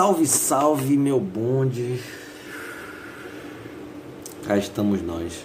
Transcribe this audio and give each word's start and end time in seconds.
Salve, 0.00 0.26
salve, 0.26 0.96
meu 0.96 1.20
bonde. 1.20 2.00
Cá 4.46 4.56
estamos 4.56 5.02
nós 5.02 5.44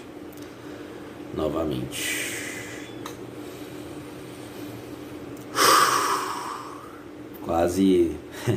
novamente. 1.33 2.33
Quase 7.43 8.15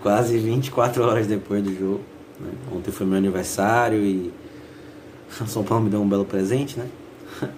quase 0.00 0.38
24 0.38 1.02
horas 1.02 1.26
depois 1.26 1.64
do 1.64 1.76
jogo. 1.76 2.04
Né? 2.38 2.52
Ontem 2.72 2.92
foi 2.92 3.04
meu 3.04 3.18
aniversário 3.18 4.04
e 4.04 4.32
São 5.48 5.64
Paulo 5.64 5.82
me 5.82 5.90
deu 5.90 6.00
um 6.00 6.08
belo 6.08 6.24
presente, 6.24 6.78
né? 6.78 6.88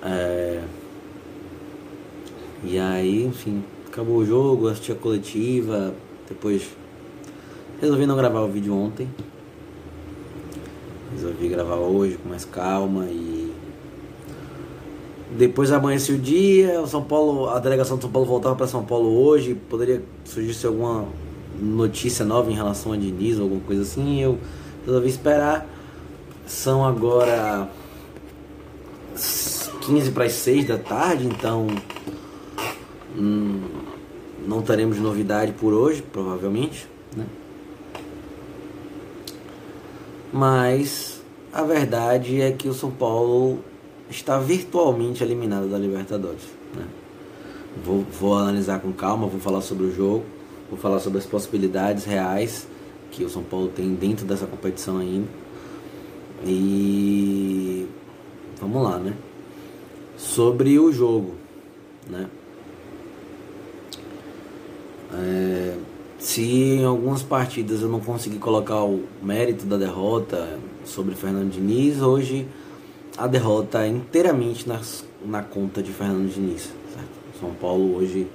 É... 0.00 0.62
E 2.62 2.78
aí, 2.78 3.24
enfim, 3.24 3.64
acabou 3.88 4.18
o 4.18 4.24
jogo, 4.24 4.68
assisti 4.68 4.92
a 4.92 4.94
coletiva, 4.94 5.92
depois 6.30 6.62
resolvi 7.80 8.06
não 8.06 8.16
gravar 8.16 8.40
o 8.40 8.48
vídeo 8.48 8.74
ontem. 8.74 9.06
Resolvi 11.12 11.48
gravar 11.48 11.76
hoje 11.76 12.16
com 12.16 12.28
mais 12.28 12.44
calma 12.44 13.04
e 13.06 13.52
depois 15.36 15.70
amanheceu 15.70 16.16
o 16.16 16.18
dia, 16.18 16.80
o 16.80 16.86
São 16.86 17.02
Paulo, 17.02 17.48
a 17.48 17.58
delegação 17.58 17.96
de 17.96 18.02
São 18.02 18.10
Paulo 18.10 18.26
voltava 18.26 18.56
para 18.56 18.66
São 18.66 18.84
Paulo 18.84 19.08
hoje, 19.24 19.54
poderia 19.54 20.02
surgir 20.24 20.66
alguma 20.66 21.06
notícia 21.60 22.24
nova 22.24 22.50
em 22.50 22.54
relação 22.54 22.92
a 22.92 22.96
Diniz 22.96 23.36
ou 23.36 23.44
alguma 23.44 23.60
coisa 23.62 23.82
assim, 23.82 24.20
eu 24.20 24.38
resolvi 24.84 25.08
esperar. 25.08 25.66
São 26.46 26.84
agora 26.84 27.68
15 29.86 30.10
para 30.10 30.24
as 30.24 30.32
6 30.32 30.66
da 30.66 30.78
tarde, 30.78 31.26
então 31.26 31.68
hum, 33.16 33.60
não 34.46 34.62
teremos 34.62 34.98
novidade 34.98 35.52
por 35.52 35.72
hoje, 35.72 36.02
provavelmente, 36.02 36.88
né? 37.16 37.26
Mas 40.32 41.20
a 41.52 41.62
verdade 41.62 42.40
é 42.40 42.52
que 42.52 42.68
o 42.68 42.74
São 42.74 42.90
Paulo 42.90 43.58
está 44.08 44.38
virtualmente 44.38 45.22
eliminado 45.22 45.68
da 45.68 45.78
Libertadores. 45.78 46.42
Né? 46.74 46.86
Vou, 47.84 48.04
vou 48.18 48.36
analisar 48.36 48.80
com 48.80 48.92
calma, 48.92 49.26
vou 49.26 49.40
falar 49.40 49.60
sobre 49.60 49.86
o 49.86 49.94
jogo, 49.94 50.24
vou 50.68 50.78
falar 50.78 51.00
sobre 51.00 51.18
as 51.18 51.26
possibilidades 51.26 52.04
reais 52.04 52.66
que 53.10 53.24
o 53.24 53.28
São 53.28 53.42
Paulo 53.42 53.68
tem 53.68 53.94
dentro 53.94 54.24
dessa 54.24 54.46
competição 54.46 54.98
ainda. 54.98 55.28
E 56.44 57.86
vamos 58.60 58.82
lá, 58.82 58.98
né? 58.98 59.14
Sobre 60.16 60.78
o 60.78 60.92
jogo, 60.92 61.34
né? 62.08 62.28
É, 65.12 65.76
se 66.18 66.42
em 66.42 66.84
algumas 66.84 67.22
partidas 67.22 67.80
eu 67.82 67.88
não 67.88 68.00
consegui 68.00 68.38
colocar 68.38 68.84
o 68.84 69.04
mérito 69.22 69.64
da 69.66 69.76
derrota 69.76 70.58
sobre 70.84 71.14
Fernando 71.14 71.50
Diniz, 71.50 72.00
hoje 72.02 72.46
a 73.16 73.26
derrota 73.26 73.84
é 73.84 73.88
inteiramente 73.88 74.68
nas, 74.68 75.04
na 75.24 75.42
conta 75.42 75.82
de 75.82 75.92
Fernando 75.92 76.32
Diniz. 76.32 76.62
Certo? 76.62 77.40
São 77.40 77.54
Paulo 77.54 77.96
hoje 77.96 78.26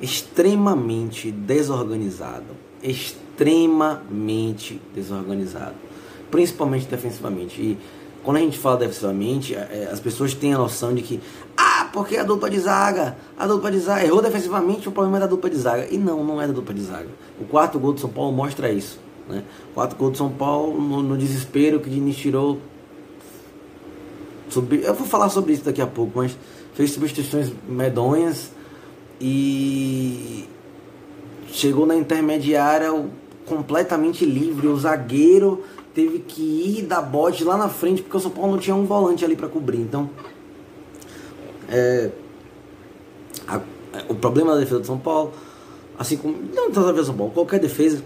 extremamente 0.00 1.30
desorganizado, 1.30 2.56
extremamente 2.82 4.80
desorganizado, 4.94 5.76
principalmente 6.30 6.86
defensivamente. 6.86 7.60
E 7.60 7.78
quando 8.22 8.38
a 8.38 8.40
gente 8.40 8.58
fala 8.58 8.78
defensivamente, 8.78 9.54
é, 9.54 9.88
as 9.90 10.00
pessoas 10.00 10.34
têm 10.34 10.54
a 10.54 10.58
noção 10.58 10.94
de 10.94 11.02
que 11.02 11.20
porque 11.92 12.16
a 12.16 12.22
dupla 12.22 12.50
de 12.50 12.58
zaga, 12.58 13.16
a 13.38 13.46
dupla 13.46 13.70
de 13.70 13.78
zaga 13.78 14.04
errou 14.04 14.22
defensivamente, 14.22 14.88
o 14.88 14.92
problema 14.92 15.18
é 15.18 15.20
da 15.20 15.26
dupla 15.26 15.50
de 15.50 15.56
zaga. 15.56 15.86
E 15.90 15.98
não, 15.98 16.24
não 16.24 16.40
é 16.40 16.46
da 16.46 16.52
dupla 16.52 16.74
de 16.74 16.82
zaga. 16.82 17.08
O 17.40 17.44
quarto 17.44 17.78
gol 17.78 17.92
do 17.92 18.00
São 18.00 18.10
Paulo 18.10 18.32
mostra 18.32 18.70
isso. 18.70 18.98
Né? 19.28 19.44
O 19.70 19.74
quarto 19.74 19.96
gol 19.96 20.10
do 20.10 20.16
São 20.16 20.30
Paulo, 20.30 20.80
no, 20.80 21.02
no 21.02 21.16
desespero 21.16 21.80
que 21.80 21.88
o 21.88 21.90
Diniz 21.90 22.16
tirou. 22.16 22.58
Eu 24.82 24.94
vou 24.94 25.06
falar 25.06 25.28
sobre 25.28 25.52
isso 25.52 25.64
daqui 25.64 25.80
a 25.80 25.86
pouco, 25.86 26.12
mas 26.16 26.36
fez 26.74 26.90
substituições 26.90 27.52
medonhas 27.68 28.50
e 29.20 30.48
chegou 31.52 31.86
na 31.86 31.94
intermediária 31.94 32.90
completamente 33.46 34.24
livre. 34.24 34.66
O 34.66 34.76
zagueiro 34.76 35.62
teve 35.94 36.20
que 36.20 36.42
ir 36.42 36.82
dar 36.82 37.02
bote 37.02 37.44
lá 37.44 37.56
na 37.56 37.68
frente 37.68 38.02
porque 38.02 38.16
o 38.16 38.20
São 38.20 38.30
Paulo 38.30 38.52
não 38.52 38.58
tinha 38.58 38.74
um 38.74 38.84
volante 38.84 39.24
ali 39.24 39.36
para 39.36 39.48
cobrir. 39.48 39.78
Então 39.78 40.10
é, 41.70 42.10
a, 43.46 43.60
o 44.08 44.14
problema 44.14 44.54
da 44.54 44.60
defesa 44.60 44.80
do 44.80 44.86
São 44.86 44.98
Paulo, 44.98 45.32
assim 45.98 46.16
como 46.16 46.36
não 46.54 46.70
da 46.70 47.04
São 47.04 47.16
Paulo, 47.16 47.32
qualquer 47.32 47.60
defesa 47.60 48.02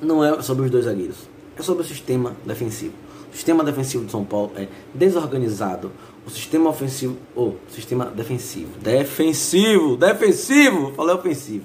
não 0.00 0.24
é 0.24 0.42
sobre 0.42 0.64
os 0.64 0.70
dois 0.70 0.84
zagueiros, 0.84 1.16
é 1.58 1.62
sobre 1.62 1.82
o 1.82 1.86
sistema 1.86 2.36
defensivo. 2.44 2.94
O 3.32 3.36
sistema 3.36 3.62
defensivo 3.62 4.04
de 4.04 4.10
São 4.10 4.24
Paulo 4.24 4.52
é 4.56 4.66
desorganizado. 4.94 5.92
O 6.26 6.30
sistema 6.30 6.70
ofensivo, 6.70 7.16
ou 7.34 7.56
oh, 7.56 7.72
sistema 7.72 8.06
defensivo, 8.06 8.70
defensivo, 8.80 9.96
defensivo, 9.96 10.92
falei 10.92 11.14
ofensivo. 11.14 11.64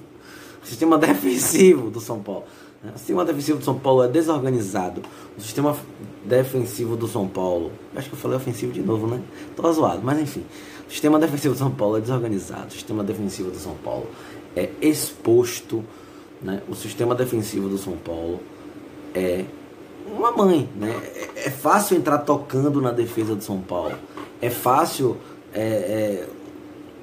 O 0.61 0.67
sistema 0.67 0.97
defensivo 0.99 1.89
do 1.89 2.01
São 2.01 2.19
Paulo. 2.19 2.43
Né? 2.83 2.91
O 2.93 2.97
sistema 2.97 3.23
defensivo 3.23 3.59
do 3.59 3.65
São 3.65 3.79
Paulo 3.79 4.03
é 4.03 4.07
desorganizado. 4.07 5.01
O 5.37 5.41
sistema 5.41 5.75
defensivo 6.25 6.95
do 6.95 7.07
São 7.07 7.27
Paulo. 7.27 7.71
Acho 7.95 8.09
que 8.09 8.15
eu 8.15 8.19
falei 8.19 8.37
ofensivo 8.37 8.71
de 8.71 8.81
novo, 8.81 9.07
né? 9.07 9.21
Tô 9.55 9.71
zoado, 9.71 10.01
mas 10.03 10.19
enfim. 10.19 10.43
O 10.91 10.93
sistema 10.93 11.17
defensivo 11.17 11.53
do 11.53 11.57
São 11.57 11.71
Paulo 11.71 11.97
é 11.97 12.01
desorganizado. 12.01 12.67
O 12.67 12.71
sistema 12.71 13.01
defensivo 13.01 13.49
do 13.49 13.57
São 13.57 13.75
Paulo 13.75 14.07
é 14.53 14.69
exposto. 14.81 15.85
Né? 16.41 16.61
O 16.67 16.75
sistema 16.75 17.15
defensivo 17.15 17.69
do 17.69 17.77
São 17.77 17.95
Paulo 17.95 18.41
é 19.15 19.45
uma 20.05 20.33
mãe. 20.33 20.67
Né? 20.75 20.93
É, 21.15 21.47
é 21.47 21.49
fácil 21.49 21.95
entrar 21.95 22.17
tocando 22.17 22.81
na 22.81 22.91
defesa 22.91 23.33
do 23.33 23.41
São 23.41 23.61
Paulo. 23.61 23.95
É 24.41 24.49
fácil. 24.49 25.15
É, 25.53 25.61
é, 25.61 26.27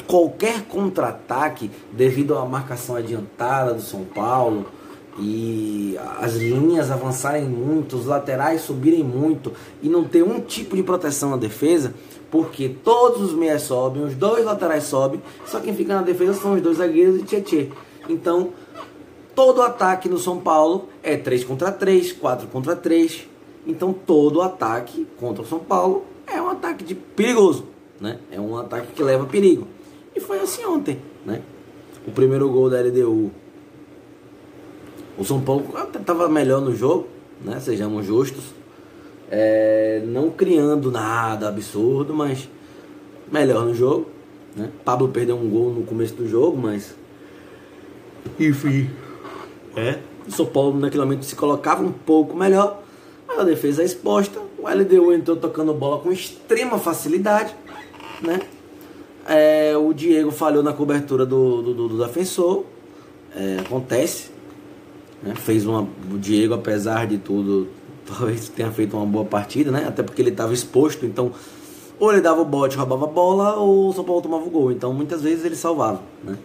qualquer 0.06 0.64
contra-ataque 0.64 1.70
devido 1.90 2.36
à 2.36 2.44
marcação 2.44 2.94
adiantada 2.94 3.72
do 3.72 3.82
São 3.82 4.04
Paulo 4.04 4.66
e 5.18 5.98
as 6.20 6.34
linhas 6.34 6.90
avançarem 6.90 7.44
muito, 7.44 7.96
os 7.96 8.06
laterais 8.06 8.60
subirem 8.62 9.02
muito 9.02 9.52
e 9.82 9.88
não 9.88 10.04
ter 10.04 10.22
um 10.22 10.40
tipo 10.40 10.76
de 10.76 10.82
proteção 10.82 11.30
na 11.30 11.36
defesa, 11.36 11.92
porque 12.30 12.68
todos 12.68 13.22
os 13.22 13.32
meias 13.32 13.62
sobem, 13.62 14.04
os 14.04 14.14
dois 14.14 14.44
laterais 14.44 14.84
sobem, 14.84 15.22
só 15.46 15.60
quem 15.60 15.74
fica 15.74 15.94
na 15.94 16.02
defesa 16.02 16.34
são 16.34 16.54
os 16.54 16.62
dois 16.62 16.78
zagueiros 16.78 17.20
e 17.20 17.24
Tietê. 17.24 17.68
Então, 18.08 18.50
todo 19.34 19.62
ataque 19.62 20.08
no 20.08 20.18
São 20.18 20.38
Paulo 20.38 20.88
é 21.02 21.16
3 21.16 21.44
contra 21.44 21.72
3, 21.72 22.12
4 22.12 22.48
contra 22.48 22.76
3. 22.76 23.26
Então, 23.66 23.92
todo 23.92 24.42
ataque 24.42 25.06
contra 25.18 25.42
o 25.42 25.46
São 25.46 25.58
Paulo 25.58 26.04
é 26.26 26.40
um 26.40 26.48
ataque 26.48 26.84
de 26.84 26.94
perigoso, 26.94 27.64
né? 28.00 28.18
É 28.30 28.40
um 28.40 28.56
ataque 28.56 28.92
que 28.92 29.02
leva 29.02 29.26
perigo. 29.26 29.66
E 30.14 30.20
foi 30.20 30.40
assim 30.40 30.64
ontem, 30.64 31.00
né? 31.24 31.42
O 32.06 32.10
primeiro 32.10 32.48
gol 32.50 32.68
da 32.70 32.80
LDU. 32.80 33.30
O 35.16 35.24
São 35.24 35.40
Paulo 35.40 35.66
estava 35.94 36.28
melhor 36.28 36.60
no 36.60 36.74
jogo, 36.74 37.08
né? 37.44 37.58
Sejamos 37.60 38.06
justos 38.06 38.57
é, 39.30 40.02
não 40.06 40.30
criando 40.30 40.90
nada 40.90 41.48
absurdo, 41.48 42.14
mas 42.14 42.48
melhor 43.30 43.64
no 43.64 43.74
jogo. 43.74 44.06
Né? 44.56 44.70
Pablo 44.84 45.08
perdeu 45.08 45.36
um 45.36 45.48
gol 45.48 45.70
no 45.70 45.82
começo 45.82 46.14
do 46.14 46.28
jogo, 46.28 46.56
mas. 46.56 46.94
Enfim. 48.38 48.90
É. 49.76 49.98
O 50.26 50.32
São 50.32 50.46
Paulo 50.46 50.78
naquele 50.78 51.02
momento 51.04 51.24
se 51.24 51.34
colocava 51.34 51.82
um 51.82 51.92
pouco 51.92 52.36
melhor, 52.36 52.82
a 53.28 53.44
defesa 53.44 53.82
é 53.82 53.84
exposta. 53.84 54.40
O 54.58 54.68
LDU 54.68 55.12
entrou 55.12 55.36
tocando 55.36 55.72
bola 55.72 56.00
com 56.00 56.10
extrema 56.10 56.78
facilidade. 56.78 57.54
Né? 58.20 58.40
É, 59.26 59.76
o 59.76 59.92
Diego 59.92 60.30
falhou 60.30 60.62
na 60.62 60.72
cobertura 60.72 61.24
do, 61.24 61.62
do, 61.62 61.74
do, 61.74 61.88
do 61.88 61.98
defensor. 62.04 62.64
É, 63.34 63.58
acontece. 63.60 64.30
Né? 65.22 65.34
Fez 65.34 65.66
uma. 65.66 65.82
O 66.12 66.18
Diego, 66.18 66.54
apesar 66.54 67.06
de 67.06 67.18
tudo, 67.18 67.68
talvez 68.08 68.48
tenha 68.48 68.70
feito 68.70 68.96
uma 68.96 69.06
boa 69.06 69.24
partida, 69.24 69.70
né? 69.70 69.86
Até 69.86 70.02
porque 70.02 70.22
ele 70.22 70.30
estava 70.30 70.52
exposto, 70.52 71.04
então 71.04 71.32
ou 72.00 72.12
ele 72.12 72.20
dava 72.20 72.40
o 72.40 72.44
bote, 72.44 72.76
roubava 72.76 73.06
a 73.06 73.08
bola, 73.08 73.56
ou 73.56 73.88
o 73.88 73.92
São 73.92 74.04
Paulo 74.04 74.22
tomava 74.22 74.44
o 74.44 74.50
gol. 74.50 74.70
Então 74.70 74.92
muitas 74.92 75.22
vezes 75.22 75.44
ele 75.44 75.56
salvava, 75.56 76.00
né? 76.22 76.36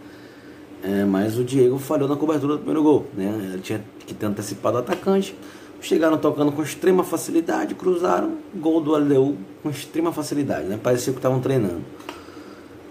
É, 0.84 1.06
mas 1.06 1.38
o 1.38 1.44
Diego 1.44 1.78
falhou 1.78 2.10
na 2.10 2.16
cobertura 2.16 2.54
do 2.54 2.60
primeiro 2.60 2.84
gol, 2.84 3.06
né? 3.16 3.52
Ele 3.54 3.62
tinha 3.62 3.84
que 4.06 4.14
ter 4.14 4.26
antecipado 4.26 4.78
o 4.78 4.80
atacante. 4.80 5.36
Chegaram 5.80 6.18
tocando 6.18 6.52
com 6.52 6.64
extrema 6.64 7.04
facilidade, 7.04 7.76
cruzaram, 7.76 8.38
gol 8.56 8.82
do 8.82 8.96
LDU 8.96 9.38
com 9.62 9.70
extrema 9.70 10.12
facilidade, 10.12 10.68
né? 10.68 10.80
Parecia 10.82 11.12
que 11.14 11.20
estavam 11.20 11.40
treinando. 11.40 11.82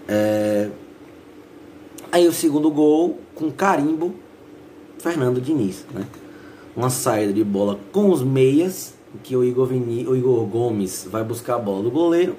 É... 0.07 0.69
Aí 2.11 2.27
o 2.27 2.31
segundo 2.31 2.69
gol, 2.69 3.19
com 3.33 3.51
carimbo, 3.51 4.13
Fernando 4.99 5.41
Diniz, 5.41 5.85
né? 5.93 6.05
Uma 6.75 6.89
saída 6.89 7.31
de 7.31 7.43
bola 7.43 7.79
com 7.91 8.09
os 8.09 8.23
meias, 8.23 8.93
que 9.23 9.35
o 9.35 9.43
Igor, 9.43 9.67
Vini, 9.67 10.07
o 10.07 10.15
Igor 10.15 10.45
Gomes 10.45 11.07
vai 11.09 11.23
buscar 11.23 11.55
a 11.55 11.59
bola 11.59 11.83
do 11.83 11.91
goleiro, 11.91 12.35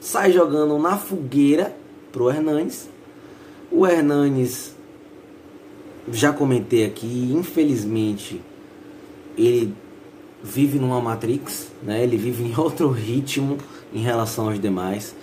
sai 0.00 0.32
jogando 0.32 0.78
na 0.78 0.96
fogueira 0.96 1.74
pro 2.10 2.28
Hernanes. 2.28 2.88
O 3.70 3.86
Hernanes 3.86 4.74
já 6.10 6.32
comentei 6.32 6.84
aqui, 6.84 7.32
infelizmente, 7.32 8.42
ele 9.36 9.74
vive 10.42 10.78
numa 10.78 11.00
Matrix, 11.00 11.68
né? 11.82 12.02
Ele 12.02 12.16
vive 12.16 12.44
em 12.44 12.54
outro 12.58 12.90
ritmo 12.90 13.58
em 13.92 14.00
relação 14.00 14.48
aos 14.48 14.60
demais. 14.60 15.14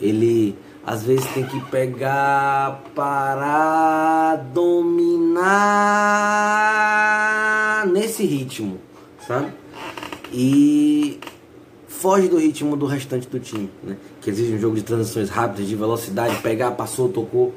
Ele 0.00 0.56
às 0.86 1.02
vezes 1.02 1.26
tem 1.32 1.44
que 1.44 1.60
pegar 1.66 2.82
para 2.94 4.36
dominar 4.54 5.48
nesse 7.86 8.24
ritmo, 8.24 8.78
sabe? 9.26 9.52
E 10.32 11.18
foge 11.86 12.28
do 12.28 12.38
ritmo 12.38 12.76
do 12.76 12.86
restante 12.86 13.28
do 13.28 13.40
time, 13.40 13.70
né? 13.82 13.96
Que 14.20 14.30
exige 14.30 14.54
um 14.54 14.58
jogo 14.58 14.76
de 14.76 14.82
transições 14.82 15.28
rápidas, 15.30 15.66
de 15.66 15.74
velocidade, 15.74 16.36
pegar, 16.42 16.72
passou, 16.72 17.08
tocou. 17.08 17.54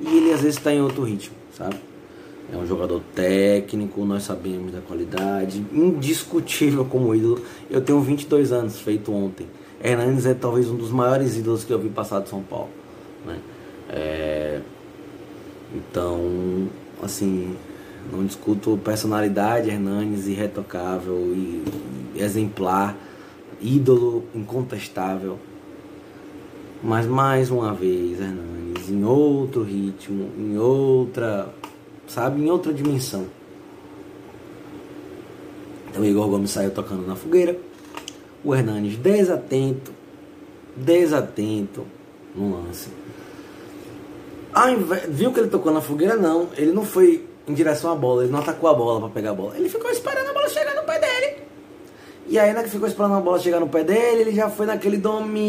E 0.00 0.06
ele 0.06 0.32
às 0.32 0.40
vezes 0.40 0.56
está 0.58 0.72
em 0.72 0.80
outro 0.80 1.02
ritmo, 1.02 1.34
sabe? 1.56 1.76
É 2.52 2.56
um 2.56 2.66
jogador 2.66 3.00
técnico, 3.14 4.04
nós 4.04 4.24
sabemos 4.24 4.72
da 4.72 4.80
qualidade, 4.80 5.64
indiscutível 5.72 6.84
como 6.84 7.14
ídolo. 7.14 7.42
Eu 7.70 7.80
tenho 7.80 8.00
22 8.00 8.50
anos, 8.50 8.80
feito 8.80 9.12
ontem. 9.12 9.46
Hernandes 9.82 10.26
é 10.26 10.34
talvez 10.34 10.68
um 10.68 10.76
dos 10.76 10.90
maiores 10.90 11.36
ídolos 11.36 11.64
que 11.64 11.72
eu 11.72 11.78
vi 11.78 11.88
passar 11.88 12.20
de 12.20 12.28
São 12.28 12.42
Paulo. 12.42 12.68
Né? 13.24 13.38
É... 13.88 14.60
Então, 15.72 16.68
assim, 17.00 17.56
não 18.12 18.24
discuto 18.24 18.78
personalidade, 18.82 19.70
Hernandes 19.70 20.26
irretocável 20.26 21.16
e 21.34 21.62
exemplar, 22.16 22.96
ídolo 23.60 24.24
incontestável. 24.34 25.38
Mas 26.82 27.06
mais 27.06 27.50
uma 27.50 27.74
vez, 27.74 28.20
Hernandes, 28.20 28.88
em 28.88 29.04
outro 29.04 29.62
ritmo, 29.62 30.30
em 30.38 30.58
outra, 30.58 31.52
sabe, 32.06 32.40
em 32.40 32.50
outra 32.50 32.72
dimensão. 32.72 33.26
Então 35.90 36.04
Igor 36.04 36.28
Gomes 36.28 36.50
saiu 36.50 36.70
tocando 36.70 37.06
na 37.06 37.16
fogueira 37.16 37.58
o 38.44 38.54
Hernanes 38.54 38.96
desatento, 38.96 39.92
desatento 40.76 41.84
no 42.34 42.54
lance. 42.54 42.88
Invés, 44.72 45.04
viu 45.08 45.32
que 45.32 45.40
ele 45.40 45.48
tocou 45.48 45.72
na 45.72 45.80
fogueira? 45.80 46.16
Não, 46.16 46.48
ele 46.56 46.72
não 46.72 46.84
foi 46.84 47.28
em 47.48 47.54
direção 47.54 47.92
à 47.92 47.94
bola, 47.94 48.22
ele 48.22 48.32
não 48.32 48.40
atacou 48.40 48.68
a 48.70 48.74
bola 48.74 49.00
para 49.00 49.08
pegar 49.08 49.30
a 49.30 49.34
bola. 49.34 49.56
Ele 49.56 49.68
ficou 49.68 49.90
esperando 49.90 50.28
a 50.28 50.32
bola 50.32 50.48
chegar 50.48 50.74
no 50.74 50.82
pé 50.82 50.98
dele. 50.98 51.36
E 52.26 52.38
aí, 52.38 52.52
na 52.52 52.62
que 52.62 52.70
ficou 52.70 52.86
esperando 52.86 53.14
a 53.14 53.20
bola 53.20 53.40
chegar 53.40 53.58
no 53.58 53.68
pé 53.68 53.82
dele, 53.82 54.20
ele 54.20 54.32
já 54.32 54.48
foi 54.48 54.64
naquele 54.66 54.98
domínio 54.98 55.40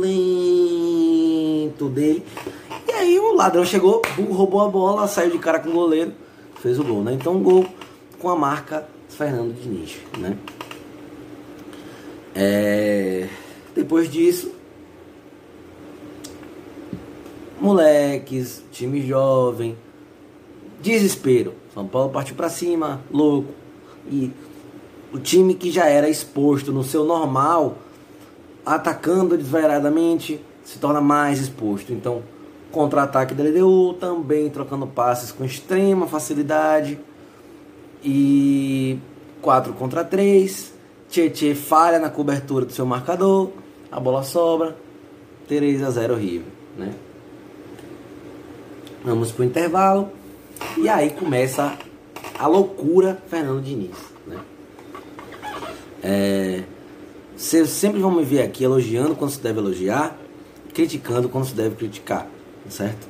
lento 0.00 1.88
dele. 1.88 2.24
E 2.88 2.92
aí, 2.92 3.18
o 3.18 3.34
ladrão 3.34 3.64
chegou, 3.64 4.02
roubou 4.30 4.60
a 4.62 4.68
bola, 4.68 5.06
saiu 5.06 5.30
de 5.30 5.38
cara 5.38 5.60
com 5.60 5.68
o 5.68 5.72
goleiro, 5.72 6.12
fez 6.60 6.80
o 6.80 6.84
gol, 6.84 7.04
né? 7.04 7.12
Então, 7.12 7.38
gol 7.38 7.64
com 8.18 8.28
a 8.28 8.34
marca 8.34 8.88
Fernando 9.08 9.54
Diniz, 9.54 9.96
né? 10.18 10.36
É, 12.34 13.28
depois 13.74 14.10
disso, 14.10 14.57
moleques, 17.60 18.62
time 18.70 19.06
jovem, 19.06 19.76
desespero. 20.80 21.54
São 21.74 21.86
Paulo 21.86 22.10
partiu 22.10 22.34
para 22.34 22.48
cima, 22.48 23.00
louco. 23.10 23.52
E 24.10 24.32
o 25.12 25.18
time 25.18 25.54
que 25.54 25.70
já 25.70 25.86
era 25.86 26.08
exposto 26.08 26.72
no 26.72 26.84
seu 26.84 27.04
normal, 27.04 27.78
atacando 28.64 29.36
desvairadamente, 29.36 30.40
se 30.64 30.78
torna 30.78 31.00
mais 31.00 31.40
exposto. 31.40 31.92
Então, 31.92 32.22
contra-ataque 32.70 33.34
da 33.34 33.44
LDU, 33.44 33.94
também 33.94 34.50
trocando 34.50 34.86
passes 34.86 35.32
com 35.32 35.44
extrema 35.44 36.06
facilidade. 36.06 36.98
E 38.04 38.98
4 39.40 39.72
contra 39.72 40.04
3. 40.04 40.74
Tietê 41.08 41.54
falha 41.54 41.98
na 41.98 42.10
cobertura 42.10 42.64
do 42.64 42.72
seu 42.72 42.84
marcador. 42.84 43.50
A 43.90 43.98
bola 43.98 44.22
sobra. 44.22 44.76
3 45.48 45.82
a 45.82 45.90
0 45.90 46.14
horrível. 46.14 46.46
Né? 46.76 46.92
Vamos 49.08 49.32
pro 49.32 49.44
intervalo. 49.44 50.10
E 50.76 50.88
aí 50.88 51.10
começa 51.10 51.76
a 52.38 52.46
loucura 52.46 53.20
Fernando 53.28 53.62
Diniz. 53.62 53.96
Né? 54.26 54.38
É, 56.02 56.62
vocês 57.36 57.70
sempre 57.70 58.00
vão 58.00 58.10
me 58.10 58.22
ver 58.22 58.42
aqui 58.42 58.64
elogiando 58.64 59.16
quando 59.16 59.30
se 59.30 59.40
deve 59.40 59.58
elogiar, 59.58 60.16
criticando 60.74 61.28
quando 61.28 61.46
se 61.46 61.54
deve 61.54 61.74
criticar, 61.76 62.26
certo? 62.68 63.08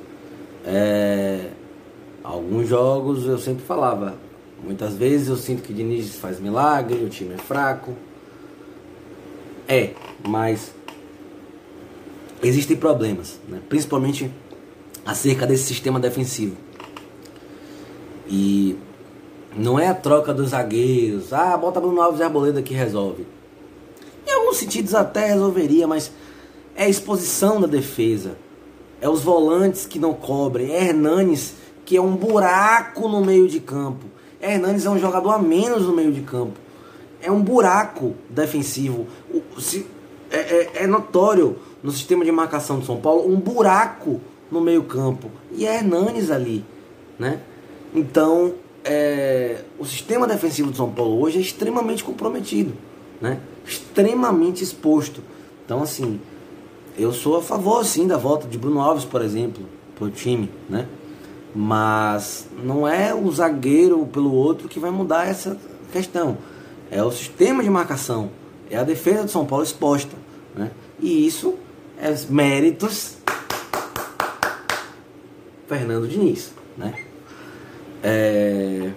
É, 0.65 1.49
alguns 2.23 2.67
jogos 2.67 3.25
eu 3.25 3.37
sempre 3.37 3.63
falava, 3.65 4.17
Muitas 4.63 4.93
vezes 4.93 5.29
eu 5.29 5.37
sinto 5.37 5.63
que 5.63 5.73
Diniz 5.73 6.15
faz 6.15 6.39
milagre, 6.39 7.03
o 7.03 7.09
time 7.09 7.33
é 7.33 7.37
fraco. 7.37 7.93
É, 9.67 9.93
mas 10.27 10.73
existem 12.43 12.75
problemas, 12.75 13.39
né? 13.47 13.61
principalmente 13.69 14.29
acerca 15.05 15.45
desse 15.45 15.63
sistema 15.63 15.99
defensivo. 15.99 16.55
E 18.27 18.77
não 19.55 19.79
é 19.79 19.87
a 19.87 19.93
troca 19.93 20.33
dos 20.33 20.49
zagueiros, 20.49 21.33
ah, 21.33 21.57
bota 21.57 21.81
Bruno 21.81 22.01
Alves 22.01 22.19
e 22.19 22.23
Arboleda 22.23 22.61
que 22.61 22.73
resolve. 22.73 23.25
Em 24.27 24.31
alguns 24.31 24.57
sentidos 24.57 24.93
até 24.93 25.25
resolveria, 25.25 25.87
mas 25.87 26.11
é 26.75 26.83
a 26.83 26.89
exposição 26.89 27.59
da 27.59 27.67
defesa, 27.67 28.37
é 29.01 29.09
os 29.09 29.23
volantes 29.23 29.85
que 29.85 29.97
não 29.97 30.13
cobrem, 30.13 30.71
é 30.71 30.85
Hernanes 30.85 31.55
que 31.89 31.97
é 31.97 32.01
um 32.01 32.15
buraco 32.15 33.07
no 33.07 33.25
meio 33.25 33.47
de 33.47 33.59
campo. 33.59 34.05
Hernanes 34.39 34.85
é 34.85 34.89
um 34.91 34.99
jogador 34.99 35.31
a 35.31 35.39
menos 35.39 35.87
no 35.87 35.91
meio 35.91 36.11
de 36.11 36.21
campo. 36.21 36.53
É 37.19 37.31
um 37.31 37.41
buraco 37.41 38.13
defensivo. 38.29 39.07
É, 40.29 40.37
é, 40.37 40.71
é, 40.83 40.87
notório 40.87 41.57
no 41.81 41.91
sistema 41.91 42.23
de 42.23 42.31
marcação 42.31 42.79
de 42.79 42.85
São 42.85 42.97
Paulo 42.97 43.27
um 43.27 43.39
buraco 43.39 44.21
no 44.51 44.61
meio 44.61 44.83
campo. 44.83 45.29
E 45.51 45.65
é 45.65 45.75
Hernanes 45.75 46.31
ali. 46.31 46.65
Né? 47.17 47.39
Então, 47.93 48.53
é, 48.83 49.61
o 49.77 49.85
sistema 49.85 50.27
defensivo 50.27 50.71
de 50.71 50.77
São 50.77 50.91
Paulo 50.91 51.21
hoje 51.21 51.37
é 51.37 51.41
extremamente 51.41 52.03
comprometido. 52.03 52.73
Né? 53.21 53.39
Extremamente 53.65 54.63
exposto. 54.63 55.21
Então, 55.65 55.83
assim, 55.83 56.19
eu 56.97 57.11
sou 57.11 57.37
a 57.37 57.41
favor, 57.41 57.83
sim, 57.85 58.07
da 58.07 58.17
volta 58.17 58.47
de 58.47 58.57
Bruno 58.57 58.81
Alves, 58.81 59.05
por 59.05 59.21
exemplo, 59.21 59.63
para 59.95 60.05
o 60.05 60.09
time. 60.09 60.49
Né? 60.69 60.87
Mas 61.53 62.47
não 62.63 62.87
é 62.87 63.13
o 63.13 63.31
zagueiro 63.31 64.05
pelo 64.07 64.33
outro 64.33 64.67
que 64.67 64.79
vai 64.79 64.91
mudar 64.91 65.27
essa 65.27 65.57
questão. 65.91 66.37
É 66.91 67.03
o 67.03 67.11
sistema 67.11 67.63
de 67.63 67.69
marcação, 67.69 68.31
é 68.69 68.77
a 68.77 68.83
defesa 68.83 69.23
do 69.23 69.31
São 69.31 69.45
Paulo 69.45 69.63
exposta. 69.63 70.15
Né? 70.55 70.71
E 70.99 71.25
isso 71.25 71.55
é 72.01 72.13
méritos 72.29 73.17
Fernando 75.69 76.07
Diniz. 76.07 76.51
Né? 76.75 76.95
É... 78.03 78.91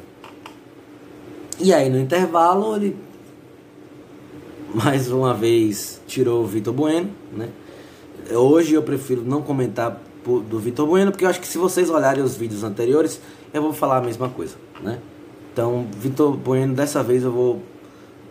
E 1.60 1.72
aí 1.72 1.90
no 1.90 2.00
intervalo 2.00 2.74
ele 2.74 2.96
mais 4.74 5.10
uma 5.10 5.34
vez 5.34 6.00
tirou 6.06 6.42
o 6.42 6.46
Vitor 6.46 6.72
Bueno. 6.72 7.10
Né? 7.30 7.50
Hoje 8.30 8.74
eu 8.74 8.82
prefiro 8.82 9.22
não 9.22 9.42
comentar 9.42 10.00
do 10.24 10.58
Vitor 10.58 10.86
Bueno, 10.86 11.10
porque 11.10 11.24
eu 11.24 11.28
acho 11.28 11.40
que 11.40 11.46
se 11.46 11.58
vocês 11.58 11.90
olharem 11.90 12.22
os 12.22 12.36
vídeos 12.36 12.64
anteriores, 12.64 13.20
eu 13.52 13.60
vou 13.60 13.72
falar 13.72 13.98
a 13.98 14.00
mesma 14.00 14.28
coisa, 14.28 14.54
né? 14.80 15.00
Então, 15.52 15.86
Vitor 15.98 16.36
Bueno, 16.36 16.74
dessa 16.74 17.02
vez 17.02 17.24
eu 17.24 17.32
vou 17.32 17.60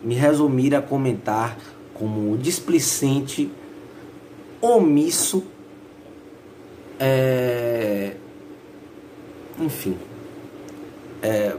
me 0.02 0.14
resumir 0.14 0.74
a 0.74 0.80
comentar 0.80 1.56
como 1.92 2.36
displicente, 2.38 3.50
omisso, 4.60 5.44
é... 6.98 8.16
enfim, 9.58 9.96
é... 11.22 11.56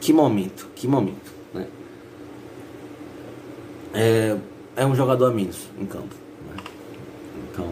que 0.00 0.12
momento, 0.12 0.68
que 0.74 0.86
momento, 0.86 1.32
né? 1.54 1.66
É, 3.94 4.36
é 4.76 4.86
um 4.86 4.94
jogador 4.94 5.26
a 5.26 5.30
menos 5.30 5.66
em 5.78 5.86
campo. 5.86 6.14
Né? 6.48 6.62
Então, 7.50 7.66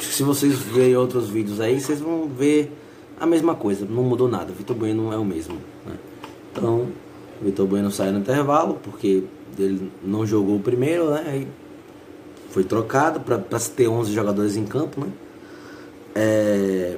se 0.00 0.22
vocês 0.22 0.58
verem 0.58 0.96
outros 0.96 1.28
vídeos 1.28 1.60
aí, 1.60 1.80
vocês 1.80 2.00
vão 2.00 2.28
ver 2.28 2.72
a 3.18 3.26
mesma 3.26 3.54
coisa, 3.54 3.86
não 3.88 4.02
mudou 4.02 4.28
nada. 4.28 4.52
Vitor 4.52 4.76
Bueno 4.76 5.12
é 5.12 5.16
o 5.16 5.24
mesmo. 5.24 5.54
Né? 5.86 5.96
Então, 6.52 6.88
Vitor 7.40 7.66
Bueno 7.66 7.90
saiu 7.90 8.12
no 8.12 8.18
intervalo, 8.18 8.78
porque 8.82 9.24
ele 9.58 9.90
não 10.02 10.26
jogou 10.26 10.56
o 10.56 10.60
primeiro, 10.60 11.10
né? 11.10 11.24
Aí 11.26 11.48
foi 12.50 12.64
trocado 12.64 13.20
para 13.20 13.38
ter 13.60 13.88
11 13.88 14.12
jogadores 14.12 14.56
em 14.56 14.64
campo, 14.64 15.00
né? 15.00 15.12
É... 16.14 16.96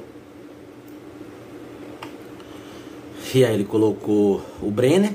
Aí 3.44 3.54
ele 3.54 3.64
colocou 3.64 4.40
o 4.62 4.70
Brenner. 4.70 5.12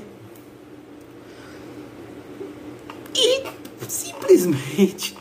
E 3.14 3.42
simplesmente 3.88 5.16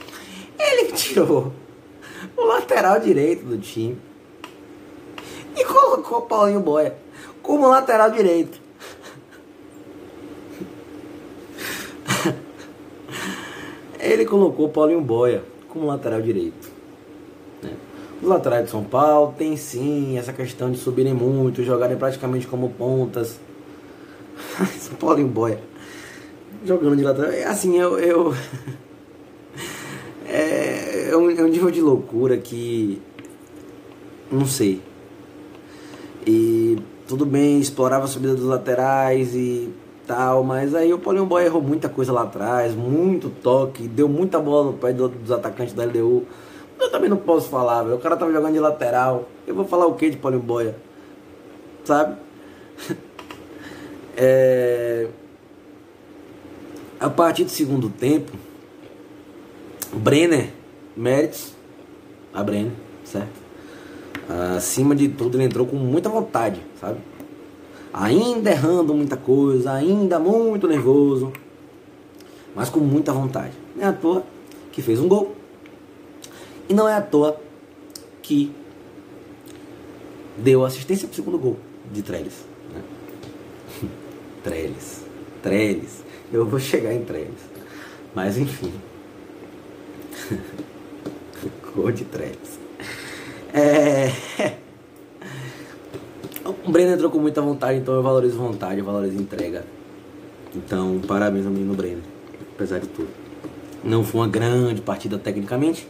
ele 0.58 0.92
tirou 0.92 1.52
lateral 2.36 3.00
direito 3.00 3.44
do 3.44 3.58
time. 3.58 3.98
E 5.56 5.64
colocou 5.64 6.18
o 6.18 6.22
Paulinho 6.22 6.60
Boia 6.60 6.96
como 7.42 7.68
lateral 7.68 8.10
direito. 8.10 8.60
Ele 14.00 14.24
colocou 14.24 14.66
o 14.66 14.70
Paulinho 14.70 15.02
Boia 15.02 15.44
como 15.68 15.86
lateral 15.86 16.22
direito. 16.22 16.71
Os 18.22 18.28
laterais 18.28 18.66
de 18.66 18.70
São 18.70 18.84
Paulo 18.84 19.34
tem 19.36 19.56
sim 19.56 20.16
essa 20.16 20.32
questão 20.32 20.70
de 20.70 20.78
subirem 20.78 21.12
muito, 21.12 21.62
jogarem 21.64 21.96
praticamente 21.96 22.46
como 22.46 22.70
pontas. 22.70 23.38
São 24.78 24.94
Paulinho 24.94 25.28
Boia 25.28 25.72
jogando 26.64 26.96
de 26.96 27.02
lateral. 27.02 27.30
É 27.30 27.44
assim, 27.44 27.78
eu. 27.78 27.98
eu 27.98 28.34
é, 30.26 31.10
é, 31.10 31.16
um, 31.16 31.30
é 31.30 31.42
um 31.42 31.48
nível 31.48 31.70
de 31.70 31.80
loucura 31.80 32.36
que. 32.36 33.00
Não 34.30 34.46
sei. 34.46 34.80
E 36.26 36.78
tudo 37.06 37.26
bem, 37.26 37.60
explorava 37.60 38.04
a 38.04 38.08
subida 38.08 38.34
dos 38.34 38.44
laterais 38.44 39.34
e 39.34 39.70
tal, 40.06 40.42
mas 40.44 40.74
aí 40.74 40.92
o 40.92 40.98
Paulinho 40.98 41.26
Boy 41.26 41.44
errou 41.44 41.60
muita 41.60 41.88
coisa 41.88 42.12
lá 42.12 42.22
atrás, 42.22 42.74
muito 42.74 43.28
toque, 43.28 43.88
deu 43.88 44.08
muita 44.08 44.38
bola 44.38 44.70
no 44.70 44.78
pé 44.78 44.92
dos 44.92 45.30
atacantes 45.30 45.74
da 45.74 45.84
LDU. 45.84 46.24
Eu 46.82 46.90
também 46.90 47.08
não 47.08 47.16
posso 47.16 47.48
falar, 47.48 47.84
velho. 47.84 47.94
O 47.94 48.00
cara 48.00 48.16
tava 48.16 48.32
jogando 48.32 48.54
de 48.54 48.58
lateral. 48.58 49.28
Eu 49.46 49.54
vou 49.54 49.64
falar 49.64 49.86
o 49.86 49.94
que 49.94 50.10
de 50.10 50.16
Paulinho 50.16 50.42
Boia? 50.42 50.74
Sabe? 51.84 52.16
é... 54.16 55.06
A 56.98 57.08
partir 57.08 57.44
do 57.44 57.50
segundo 57.50 57.88
tempo, 57.88 58.32
Brenner, 59.92 60.50
méritos 60.96 61.52
a 62.34 62.42
Brenner, 62.42 62.72
certo? 63.04 63.40
Acima 64.56 64.96
de 64.96 65.08
tudo, 65.08 65.36
ele 65.36 65.44
entrou 65.44 65.66
com 65.66 65.76
muita 65.76 66.08
vontade, 66.08 66.60
sabe? 66.80 66.98
Ainda 67.92 68.50
errando 68.50 68.92
muita 68.92 69.16
coisa, 69.16 69.72
ainda 69.72 70.18
muito 70.18 70.66
nervoso, 70.66 71.32
mas 72.56 72.68
com 72.68 72.80
muita 72.80 73.12
vontade. 73.12 73.52
É 73.78 73.84
à 73.84 73.92
toa 73.92 74.24
que 74.72 74.82
fez 74.82 74.98
um 74.98 75.06
gol. 75.06 75.41
E 76.72 76.74
não 76.74 76.88
é 76.88 76.94
à 76.94 77.02
toa 77.02 77.38
que 78.22 78.50
deu 80.38 80.64
assistência 80.64 81.06
para 81.06 81.12
o 81.12 81.16
segundo 81.16 81.38
gol 81.38 81.58
de 81.92 82.00
Trellis. 82.00 82.46
Né? 82.72 82.80
Trellis. 84.42 85.04
Trellis. 85.42 86.02
Eu 86.32 86.46
vou 86.46 86.58
chegar 86.58 86.94
em 86.94 87.04
Trellis. 87.04 87.42
Mas 88.14 88.38
enfim. 88.38 88.72
gol 91.76 91.92
de 91.92 92.06
Trellis. 92.06 92.58
É. 93.52 94.56
O 96.64 96.70
Brenner 96.70 96.94
entrou 96.94 97.10
com 97.10 97.18
muita 97.18 97.40
vontade, 97.40 97.78
então 97.78 97.94
eu 97.94 98.02
valorizo 98.02 98.36
vontade, 98.36 98.78
eu 98.78 98.84
valorizo 98.84 99.16
entrega. 99.16 99.64
Então, 100.54 101.00
parabéns 101.06 101.44
ao 101.44 101.52
menino 101.52 101.74
Brenner, 101.74 102.02
apesar 102.54 102.78
de 102.78 102.88
tudo. 102.88 103.08
Não 103.84 104.02
foi 104.02 104.22
uma 104.22 104.28
grande 104.28 104.80
partida 104.80 105.18
tecnicamente, 105.18 105.86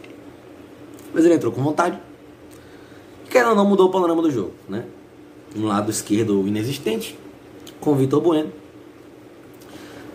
mas 1.13 1.25
ele 1.25 1.35
entrou 1.35 1.51
com 1.51 1.61
vontade. 1.61 1.99
Querendo 3.29 3.49
ou 3.49 3.55
não, 3.55 3.65
mudou 3.65 3.87
o 3.87 3.91
panorama 3.91 4.21
do 4.21 4.31
jogo, 4.31 4.53
né? 4.67 4.85
Um 5.55 5.65
lado 5.65 5.91
esquerdo 5.91 6.47
inexistente, 6.47 7.17
com 7.79 7.95
Vitor 7.95 8.21
Bueno, 8.21 8.51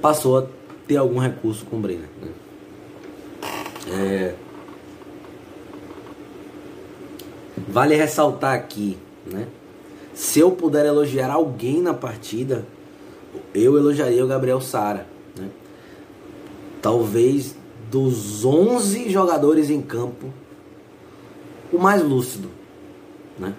passou 0.00 0.38
a 0.38 0.46
ter 0.86 0.96
algum 0.96 1.18
recurso 1.18 1.64
com 1.66 1.76
o 1.76 1.80
Brenner. 1.80 2.08
Né? 2.20 2.28
É... 3.90 4.34
Vale 7.68 7.94
ressaltar 7.94 8.54
aqui, 8.54 8.96
né? 9.26 9.46
Se 10.14 10.40
eu 10.40 10.50
puder 10.50 10.84
elogiar 10.86 11.30
alguém 11.30 11.80
na 11.80 11.94
partida, 11.94 12.66
eu 13.54 13.76
elogiaria 13.76 14.24
o 14.24 14.28
Gabriel 14.28 14.60
Sara. 14.60 15.06
Né? 15.36 15.48
Talvez 16.82 17.54
dos 17.90 18.44
11 18.44 19.10
jogadores 19.10 19.70
em 19.70 19.80
campo, 19.80 20.32
o 21.72 21.78
mais 21.78 22.02
lúcido. 22.02 22.48
Né? 23.38 23.54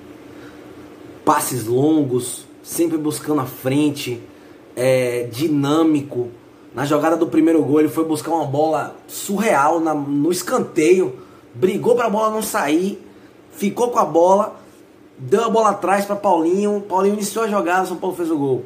Passes 1.24 1.66
longos, 1.66 2.46
sempre 2.64 2.98
buscando 2.98 3.42
a 3.42 3.46
frente, 3.46 4.22
é, 4.76 5.28
dinâmico. 5.32 6.30
Na 6.74 6.86
jogada 6.86 7.18
do 7.18 7.28
primeiro 7.28 7.64
gol, 7.64 7.80
ele 7.80 7.90
foi 7.90 8.06
buscar 8.06 8.32
uma 8.32 8.46
bola 8.46 8.96
surreal 9.08 9.80
na, 9.80 9.94
no 9.94 10.32
escanteio, 10.32 11.20
brigou 11.54 11.96
para 11.96 12.06
a 12.06 12.10
bola 12.10 12.30
não 12.30 12.42
sair 12.42 13.04
ficou 13.60 13.90
com 13.90 14.00
a 14.00 14.06
bola, 14.06 14.56
deu 15.18 15.44
a 15.44 15.50
bola 15.50 15.72
atrás 15.72 16.06
para 16.06 16.16
Paulinho, 16.16 16.82
Paulinho 16.88 17.16
iniciou 17.16 17.44
a 17.44 17.48
jogada, 17.48 17.86
São 17.86 17.98
Paulo 17.98 18.16
fez 18.16 18.32
o 18.32 18.38
gol, 18.38 18.64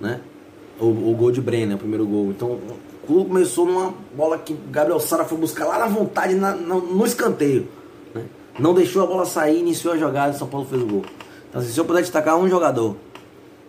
né? 0.00 0.20
O, 0.78 0.86
o 0.86 1.14
gol 1.18 1.32
de 1.32 1.40
Brenner, 1.40 1.76
o 1.76 1.78
primeiro 1.78 2.06
gol. 2.06 2.26
Então, 2.30 2.52
o 2.52 3.06
clube 3.06 3.28
começou 3.28 3.66
numa 3.66 3.92
bola 4.16 4.38
que 4.38 4.54
Gabriel 4.70 5.00
Sara 5.00 5.24
foi 5.24 5.36
buscar 5.36 5.66
lá 5.66 5.78
na 5.78 5.86
vontade, 5.86 6.34
na, 6.34 6.54
no 6.54 7.04
escanteio? 7.04 7.68
Não 8.58 8.74
deixou 8.74 9.02
a 9.02 9.06
bola 9.06 9.24
sair, 9.24 9.60
iniciou 9.60 9.94
a 9.94 9.96
jogada, 9.96 10.32
São 10.32 10.48
Paulo 10.48 10.66
fez 10.66 10.82
o 10.82 10.86
gol. 10.86 11.04
Então, 11.48 11.60
assim, 11.60 11.70
se 11.70 11.78
eu 11.78 11.84
puder 11.84 12.00
destacar 12.00 12.36
um 12.36 12.48
jogador 12.48 12.96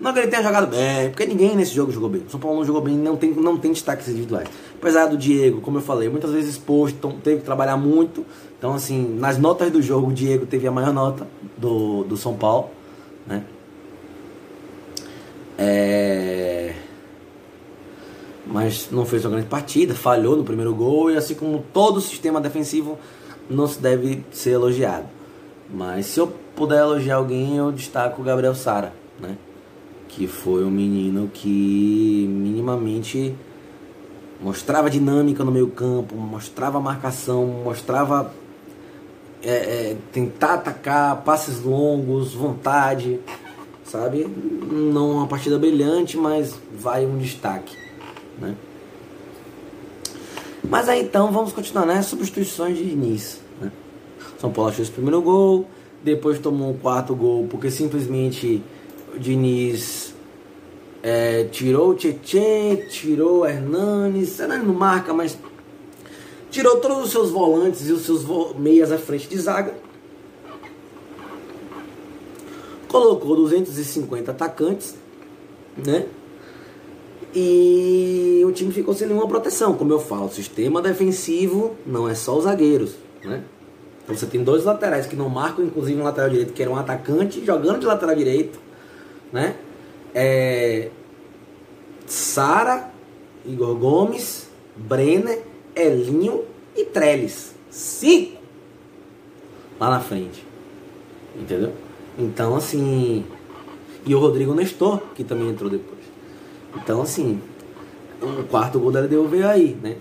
não 0.02 0.12
que 0.14 0.20
ele 0.20 0.30
tenha 0.30 0.42
jogado 0.42 0.66
bem, 0.66 1.10
porque 1.10 1.28
ninguém 1.28 1.56
nesse 1.56 1.76
jogo 1.76 1.92
jogou 1.92 2.10
bem. 2.10 2.24
O 2.28 2.30
São 2.30 2.40
Paulo 2.40 2.58
não 2.58 2.66
jogou 2.66 2.82
bem, 2.82 2.98
não 2.98 3.16
tem, 3.16 3.36
não 3.36 3.56
tem 3.56 3.72
destaques 3.72 4.10
individuais. 4.10 4.50
Apesar 4.76 5.06
do 5.06 5.16
Diego, 5.16 5.62
como 5.62 5.78
eu 5.78 5.82
falei, 5.82 6.10
muitas 6.10 6.32
vezes 6.32 6.56
exposto, 6.56 7.14
teve 7.24 7.42
que 7.42 7.46
trabalhar 7.46 7.78
muito. 7.78 8.26
Então, 8.58 8.74
assim, 8.74 9.16
nas 9.20 9.38
notas 9.38 9.70
do 9.70 9.80
jogo, 9.80 10.10
o 10.10 10.14
Diego 10.14 10.48
teve 10.48 10.68
a 10.68 10.72
maior 10.72 10.92
nota 10.92 11.28
do, 11.56 12.04
do 12.04 12.18
São 12.18 12.34
Paulo. 12.34 12.72
Né? 13.28 13.44
É... 15.56 16.74
Mas 18.48 18.90
não 18.90 19.06
fez 19.06 19.24
uma 19.24 19.32
grande 19.32 19.48
partida, 19.48 19.94
falhou 19.94 20.36
no 20.36 20.44
primeiro 20.44 20.74
gol 20.74 21.12
e 21.12 21.16
assim 21.16 21.36
como 21.36 21.64
todo 21.72 21.98
o 21.98 22.02
sistema 22.02 22.42
defensivo 22.42 22.98
não 23.50 23.68
se 23.68 23.80
deve 23.80 24.26
ser 24.32 24.52
elogiado. 24.52 25.08
Mas 25.70 26.08
se 26.08 26.20
eu 26.20 26.28
puder 26.56 26.80
elogiar 26.80 27.16
alguém, 27.16 27.58
eu 27.58 27.72
destaco 27.72 28.22
o 28.22 28.26
Gabriel 28.26 28.56
Sara, 28.56 28.94
né? 29.20 29.38
que 30.08 30.28
foi 30.28 30.66
um 30.66 30.70
menino 30.70 31.30
que 31.34 32.28
minimamente 32.30 33.34
mostrava 34.42 34.90
dinâmica 34.90 35.44
no 35.44 35.52
meio 35.52 35.68
campo, 35.68 36.16
mostrava 36.16 36.80
marcação, 36.80 37.46
mostrava 37.64 38.34
é, 39.42 39.52
é, 39.52 39.98
tentar 40.12 40.56
atacar, 40.56 41.22
passes 41.24 41.62
longos, 41.62 42.34
vontade, 42.34 43.20
sabe? 43.86 44.26
Não 44.26 45.12
uma 45.12 45.28
partida 45.28 45.58
brilhante, 45.58 46.18
mas 46.18 46.56
vai 46.74 47.06
um 47.06 47.18
destaque, 47.18 47.78
né? 48.40 48.56
Mas 50.72 50.88
aí 50.88 51.02
então 51.02 51.30
vamos 51.34 51.52
continuar 51.52 51.86
nas 51.86 51.98
né? 51.98 52.02
substituições 52.02 52.78
de 52.78 52.84
início. 52.86 53.40
Né? 53.60 53.70
São 54.40 54.50
Paulo 54.54 54.72
achou 54.72 54.82
esse 54.82 54.92
primeiro 54.92 55.22
gol, 55.22 55.68
depois 56.02 56.40
tomou 56.40 56.72
o 56.72 56.78
quarto 56.78 57.14
gol 57.14 57.46
porque 57.50 57.70
simplesmente 57.70 58.64
o 59.14 59.20
Diniz 59.20 60.14
é, 61.04 61.44
tirou 61.52 61.90
o 61.90 61.94
Tietchan, 61.94 62.88
tirou 62.90 63.40
o 63.40 63.46
Hernanes, 63.46 64.40
Hernanes 64.40 64.66
não 64.66 64.74
marca, 64.74 65.14
mas 65.14 65.38
tirou 66.50 66.78
todos 66.78 67.04
os 67.04 67.12
seus 67.12 67.32
volantes 67.32 67.90
e 67.90 67.92
os 67.92 68.04
seus 68.04 68.24
meias 68.56 68.94
à 68.94 68.98
frente 68.98 69.28
de 69.28 69.38
zaga. 69.38 69.74
Colocou 72.88 73.36
250 73.36 74.32
atacantes, 74.32 74.96
né? 75.86 76.06
E 77.34 78.42
o 78.46 78.52
time 78.52 78.72
ficou 78.74 78.94
sem 78.94 79.08
nenhuma 79.08 79.28
proteção. 79.28 79.74
Como 79.74 79.92
eu 79.92 80.00
falo, 80.00 80.26
o 80.26 80.32
sistema 80.32 80.82
defensivo 80.82 81.76
não 81.86 82.10
é 82.10 82.14
só 82.14 82.38
os 82.38 82.44
zagueiros, 82.44 82.96
né? 83.24 83.44
Então 84.04 84.16
você 84.16 84.26
tem 84.26 84.44
dois 84.44 84.66
laterais 84.66 85.06
que 85.06 85.16
não 85.16 85.30
marcam, 85.30 85.64
inclusive 85.64 86.00
um 86.00 86.04
lateral 86.04 86.30
direito 86.30 86.54
que 86.54 86.62
era 86.62 86.72
um 86.72 86.76
atacante 86.76 87.46
jogando 87.46 87.80
de 87.80 87.86
lateral 87.86 88.16
direito 88.16 88.60
né? 89.32 89.56
É, 90.14 90.90
Sara, 92.06 92.92
Igor 93.46 93.76
Gomes, 93.76 94.50
Brenner, 94.76 95.42
Elinho 95.76 96.44
e 96.76 96.84
Trellis. 96.84 97.56
Cinco 97.70 98.42
lá 99.80 99.90
na 99.90 100.00
frente. 100.00 100.46
Entendeu? 101.36 101.72
Então, 102.18 102.56
assim. 102.56 103.26
E 104.06 104.14
o 104.16 104.20
Rodrigo 104.20 104.54
Nestor, 104.54 105.00
que 105.16 105.24
também 105.24 105.50
entrou 105.50 105.70
depois. 105.70 106.02
Então, 106.76 107.02
assim. 107.02 107.42
O 108.22 108.44
quarto 108.44 108.80
gol 108.80 108.92
da 108.92 109.00
LDU 109.00 109.28
veio 109.28 109.48
aí, 109.48 109.78
né? 109.82 109.96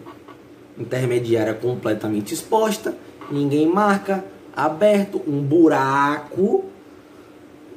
Intermediária 0.78 1.54
completamente 1.54 2.34
exposta, 2.34 2.94
ninguém 3.30 3.66
marca, 3.66 4.24
aberto, 4.54 5.22
um 5.26 5.40
buraco 5.40 6.70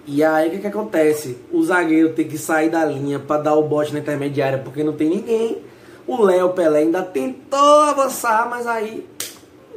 e 0.05 0.23
aí 0.23 0.49
o 0.49 0.51
que, 0.51 0.59
que 0.59 0.67
acontece? 0.67 1.37
O 1.51 1.63
zagueiro 1.63 2.13
tem 2.13 2.27
que 2.27 2.37
sair 2.37 2.69
da 2.69 2.83
linha 2.83 3.19
para 3.19 3.41
dar 3.41 3.55
o 3.55 3.63
bote 3.63 3.93
na 3.93 3.99
intermediária 3.99 4.57
porque 4.57 4.83
não 4.83 4.93
tem 4.93 5.09
ninguém. 5.09 5.59
O 6.05 6.21
Léo 6.21 6.49
Pelé 6.49 6.79
ainda 6.79 7.01
tentou 7.01 7.81
avançar, 7.81 8.49
mas 8.49 8.67
aí 8.67 9.07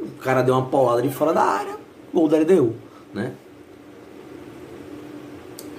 o 0.01 0.21
cara 0.21 0.41
deu 0.41 0.53
uma 0.53 0.65
paulada 0.65 1.01
de 1.01 1.09
fora 1.09 1.33
da 1.33 1.41
área. 1.41 1.77
gol 2.13 2.27
da 2.27 2.37
LDU, 2.37 2.75
né? 3.13 3.31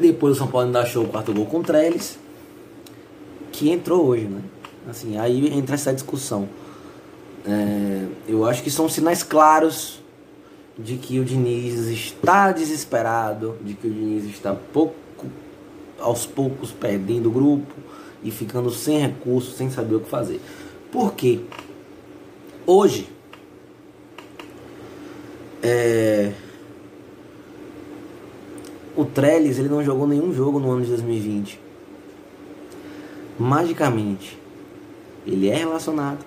Depois 0.00 0.36
o 0.36 0.38
São 0.38 0.46
Paulo 0.46 0.66
ainda 0.66 0.80
achou 0.80 1.04
o 1.04 1.08
quarto 1.08 1.34
gol 1.34 1.44
com 1.44 1.58
o 1.58 1.62
Trellis, 1.62 2.18
que 3.58 3.70
entrou 3.70 4.06
hoje, 4.06 4.24
né? 4.24 4.40
Assim, 4.88 5.18
aí 5.18 5.52
entra 5.52 5.74
essa 5.74 5.92
discussão. 5.92 6.48
É, 7.44 8.06
eu 8.28 8.46
acho 8.46 8.62
que 8.62 8.70
são 8.70 8.88
sinais 8.88 9.24
claros 9.24 10.00
de 10.78 10.96
que 10.96 11.18
o 11.18 11.24
Diniz 11.24 11.74
está 11.88 12.52
desesperado, 12.52 13.56
de 13.60 13.74
que 13.74 13.88
o 13.88 13.90
Diniz 13.90 14.24
está 14.26 14.54
pouco, 14.54 14.94
aos 15.98 16.24
poucos 16.24 16.70
perdendo 16.70 17.28
o 17.28 17.32
grupo 17.32 17.74
e 18.22 18.30
ficando 18.30 18.70
sem 18.70 19.00
recursos, 19.00 19.56
sem 19.56 19.68
saber 19.70 19.96
o 19.96 20.00
que 20.00 20.08
fazer. 20.08 20.40
Por 20.92 21.14
quê? 21.14 21.40
Hoje, 22.64 23.08
é, 25.60 26.32
o 28.94 29.04
Trellis 29.04 29.58
ele 29.58 29.68
não 29.68 29.82
jogou 29.82 30.06
nenhum 30.06 30.32
jogo 30.32 30.60
no 30.60 30.70
ano 30.70 30.82
de 30.82 30.90
2020. 30.90 31.67
Magicamente, 33.38 34.38
ele 35.26 35.48
é 35.48 35.54
relacionado. 35.54 36.24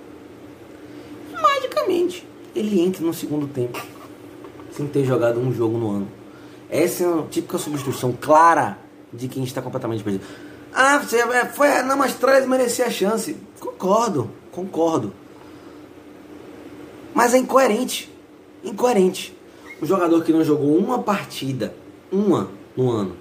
Magicamente, 1.31 2.25
ele 2.55 2.79
entra 2.79 3.03
no 3.03 3.13
segundo 3.13 3.47
tempo 3.47 3.81
sem 4.71 4.87
ter 4.87 5.03
jogado 5.03 5.39
um 5.39 5.53
jogo 5.53 5.77
no 5.77 5.91
ano. 5.91 6.07
Essa 6.69 7.03
é 7.03 7.07
uma 7.07 7.27
típica 7.27 7.57
substituição 7.57 8.13
clara 8.13 8.77
de 9.11 9.27
quem 9.27 9.43
está 9.43 9.61
completamente 9.61 10.03
perdido. 10.03 10.23
Ah, 10.73 10.99
você 10.99 11.17
é, 11.17 11.45
foi, 11.45 11.81
não, 11.83 11.97
mas 11.97 12.13
Trellis 12.13 12.47
merecia 12.47 12.85
a 12.85 12.89
chance. 12.89 13.35
Concordo, 13.59 14.31
concordo. 14.51 15.11
Mas 17.13 17.33
é 17.33 17.37
incoerente. 17.37 18.09
Incoerente. 18.63 19.37
Um 19.81 19.85
jogador 19.85 20.23
que 20.23 20.31
não 20.31 20.43
jogou 20.43 20.77
uma 20.77 20.99
partida, 20.99 21.75
uma 22.09 22.49
no 22.77 22.89
ano, 22.89 23.17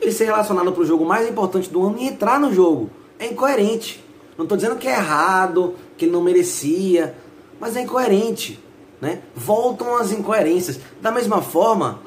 ele 0.00 0.12
ser 0.12 0.26
relacionado 0.26 0.70
para 0.70 0.82
o 0.82 0.86
jogo 0.86 1.04
mais 1.04 1.28
importante 1.28 1.68
do 1.68 1.84
ano 1.84 1.98
e 1.98 2.06
entrar 2.06 2.38
no 2.38 2.52
jogo. 2.52 2.90
É 3.18 3.26
incoerente. 3.26 4.04
Não 4.36 4.44
estou 4.44 4.56
dizendo 4.56 4.76
que 4.76 4.88
é 4.88 4.92
errado, 4.92 5.74
que 5.96 6.04
ele 6.04 6.12
não 6.12 6.22
merecia, 6.22 7.14
mas 7.60 7.76
é 7.76 7.82
incoerente. 7.82 8.58
Né? 9.00 9.20
Voltam 9.34 9.96
as 9.96 10.12
incoerências. 10.12 10.80
Da 11.00 11.10
mesma 11.10 11.40
forma, 11.40 12.00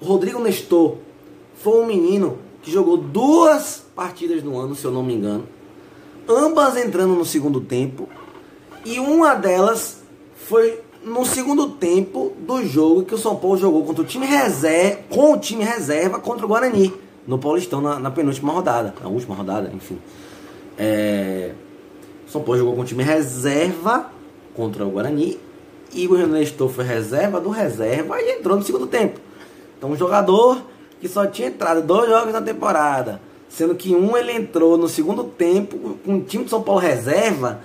o 0.00 0.04
Rodrigo 0.04 0.40
Nestor 0.40 0.96
foi 1.54 1.80
um 1.80 1.86
menino 1.86 2.38
que 2.62 2.70
jogou 2.70 2.96
duas 2.96 3.84
partidas 3.94 4.42
no 4.42 4.58
ano, 4.58 4.74
se 4.74 4.84
eu 4.84 4.90
não 4.90 5.02
me 5.02 5.14
engano, 5.14 5.46
ambas 6.28 6.76
entrando 6.76 7.14
no 7.14 7.24
segundo 7.24 7.60
tempo, 7.60 8.08
e 8.84 8.98
uma 8.98 9.34
delas 9.34 10.02
foi 10.34 10.80
no 11.04 11.24
segundo 11.26 11.70
tempo 11.70 12.32
do 12.38 12.64
jogo 12.64 13.04
que 13.04 13.14
o 13.14 13.18
São 13.18 13.36
Paulo 13.36 13.58
jogou 13.58 13.84
contra 13.84 14.02
o 14.02 14.06
time 14.06 14.26
reserva, 14.26 15.00
com 15.10 15.34
o 15.34 15.38
time 15.38 15.62
reserva 15.62 16.18
contra 16.18 16.46
o 16.46 16.48
Guarani, 16.48 16.92
no 17.26 17.38
Paulistão, 17.38 17.80
na, 17.80 17.98
na 17.98 18.10
penúltima 18.10 18.52
rodada, 18.52 18.94
na 19.00 19.08
última 19.08 19.34
rodada, 19.34 19.70
enfim. 19.74 19.98
É, 20.78 21.52
São 22.26 22.42
Paulo 22.42 22.58
jogou 22.58 22.74
com 22.74 22.82
o 22.82 22.84
time 22.84 23.02
reserva 23.02 24.10
contra 24.54 24.84
o 24.84 24.90
Guarani 24.90 25.38
e 25.92 26.06
o 26.06 26.14
Renan 26.14 26.38
Nestor 26.38 26.68
foi 26.68 26.84
reserva 26.84 27.40
do 27.40 27.50
reserva 27.50 28.20
e 28.20 28.32
entrou 28.38 28.56
no 28.56 28.62
segundo 28.62 28.86
tempo. 28.86 29.20
Então, 29.78 29.90
um 29.90 29.96
jogador 29.96 30.62
que 31.00 31.08
só 31.08 31.26
tinha 31.26 31.48
entrado 31.48 31.82
dois 31.82 32.08
jogos 32.08 32.32
na 32.32 32.40
temporada, 32.40 33.20
sendo 33.48 33.74
que 33.74 33.94
um 33.94 34.16
ele 34.16 34.32
entrou 34.32 34.76
no 34.76 34.88
segundo 34.88 35.24
tempo 35.24 35.98
com 36.04 36.16
o 36.16 36.22
time 36.22 36.44
de 36.44 36.50
São 36.50 36.62
Paulo 36.62 36.80
reserva 36.80 37.60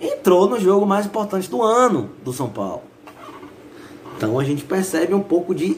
entrou 0.00 0.48
no 0.48 0.58
jogo 0.60 0.86
mais 0.86 1.06
importante 1.06 1.48
do 1.50 1.62
ano 1.62 2.10
do 2.22 2.32
São 2.32 2.48
Paulo. 2.48 2.82
Então 4.16 4.38
a 4.38 4.44
gente 4.44 4.64
percebe 4.64 5.12
um 5.14 5.20
pouco 5.20 5.54
de 5.54 5.76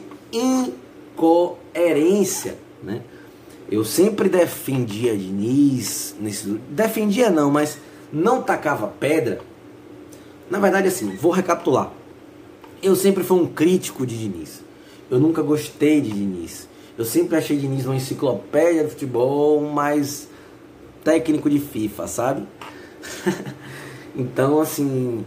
incoerência, 1.11 2.57
né? 2.81 3.01
Eu 3.69 3.83
sempre 3.83 4.29
defendia 4.29 5.15
Diniz, 5.15 6.15
nesse, 6.19 6.47
defendia 6.69 7.29
não, 7.29 7.51
mas 7.51 7.77
não 8.11 8.41
tacava 8.41 8.87
pedra. 8.87 9.41
Na 10.49 10.59
verdade, 10.59 10.87
assim, 10.87 11.15
vou 11.15 11.31
recapitular. 11.31 11.91
Eu 12.81 12.95
sempre 12.95 13.23
fui 13.23 13.39
um 13.39 13.47
crítico 13.47 14.05
de 14.05 14.17
Diniz. 14.17 14.63
Eu 15.09 15.19
nunca 15.19 15.41
gostei 15.41 15.99
de 15.99 16.11
Diniz. 16.11 16.67
Eu 16.97 17.03
sempre 17.03 17.37
achei 17.37 17.57
Diniz 17.57 17.85
uma 17.85 17.95
enciclopédia 17.95 18.83
de 18.83 18.91
futebol, 18.91 19.61
mais 19.61 20.29
técnico 21.03 21.49
de 21.49 21.59
FIFA, 21.59 22.07
sabe? 22.07 22.47
Então, 24.19 24.59
assim, 24.59 25.23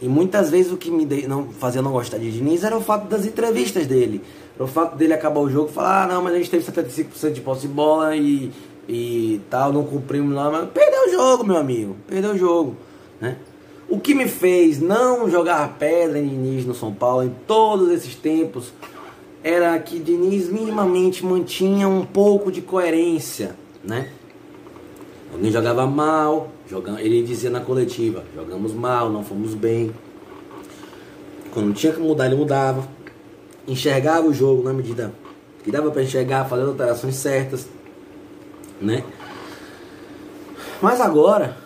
e 0.00 0.08
muitas 0.08 0.50
vezes 0.50 0.72
o 0.72 0.76
que 0.76 0.90
me 0.90 1.06
de, 1.06 1.28
não, 1.28 1.50
fazia 1.52 1.80
não 1.80 1.92
gostar 1.92 2.18
de 2.18 2.28
Diniz 2.28 2.64
era 2.64 2.76
o 2.76 2.80
fato 2.80 3.06
das 3.06 3.24
entrevistas 3.24 3.86
dele. 3.86 4.20
Era 4.54 4.64
o 4.64 4.66
fato 4.66 4.96
dele 4.96 5.14
acabar 5.14 5.40
o 5.40 5.50
jogo 5.50 5.68
falar, 5.68 6.04
ah, 6.04 6.06
não, 6.06 6.22
mas 6.22 6.34
a 6.34 6.38
gente 6.38 6.50
teve 6.50 6.64
75% 6.64 7.32
de 7.32 7.40
posse 7.40 7.62
de 7.62 7.68
bola 7.68 8.14
e, 8.16 8.52
e 8.88 9.40
tal, 9.48 9.72
não 9.72 9.84
cumprimos 9.84 10.34
lá, 10.34 10.50
mas 10.50 10.68
perdeu 10.70 11.08
o 11.08 11.10
jogo, 11.10 11.44
meu 11.44 11.56
amigo, 11.56 11.96
perdeu 12.06 12.32
o 12.32 12.38
jogo, 12.38 12.76
né? 13.20 13.36
O 13.88 14.00
que 14.00 14.14
me 14.14 14.26
fez 14.26 14.80
não 14.80 15.28
jogar 15.30 15.76
pedra 15.78 16.18
em 16.18 16.26
Diniz 16.26 16.64
no 16.64 16.74
São 16.74 16.92
Paulo 16.94 17.24
em 17.24 17.34
todos 17.46 17.90
esses 17.90 18.14
tempos 18.14 18.72
era 19.42 19.78
que 19.78 19.98
Diniz 19.98 20.48
minimamente 20.48 21.24
mantinha 21.26 21.88
um 21.88 22.04
pouco 22.04 22.50
de 22.50 22.62
coerência, 22.62 23.56
né? 23.84 24.08
Alguém 25.32 25.50
jogava 25.50 25.86
mal, 25.86 26.48
jogamos, 26.68 27.00
ele 27.00 27.22
dizia 27.22 27.50
na 27.50 27.60
coletiva, 27.60 28.24
jogamos 28.34 28.72
mal, 28.72 29.10
não 29.10 29.24
fomos 29.24 29.54
bem. 29.54 29.92
Quando 31.52 31.74
tinha 31.74 31.92
que 31.92 32.00
mudar, 32.00 32.26
ele 32.26 32.36
mudava. 32.36 32.86
Enxergava 33.66 34.26
o 34.26 34.34
jogo 34.34 34.62
na 34.62 34.72
medida 34.72 35.12
que 35.62 35.70
dava 35.70 35.90
para 35.90 36.02
enxergar, 36.02 36.44
fazendo 36.46 36.70
alterações 36.70 37.14
certas, 37.14 37.68
né? 38.80 39.04
Mas 40.80 41.00
agora, 41.00 41.56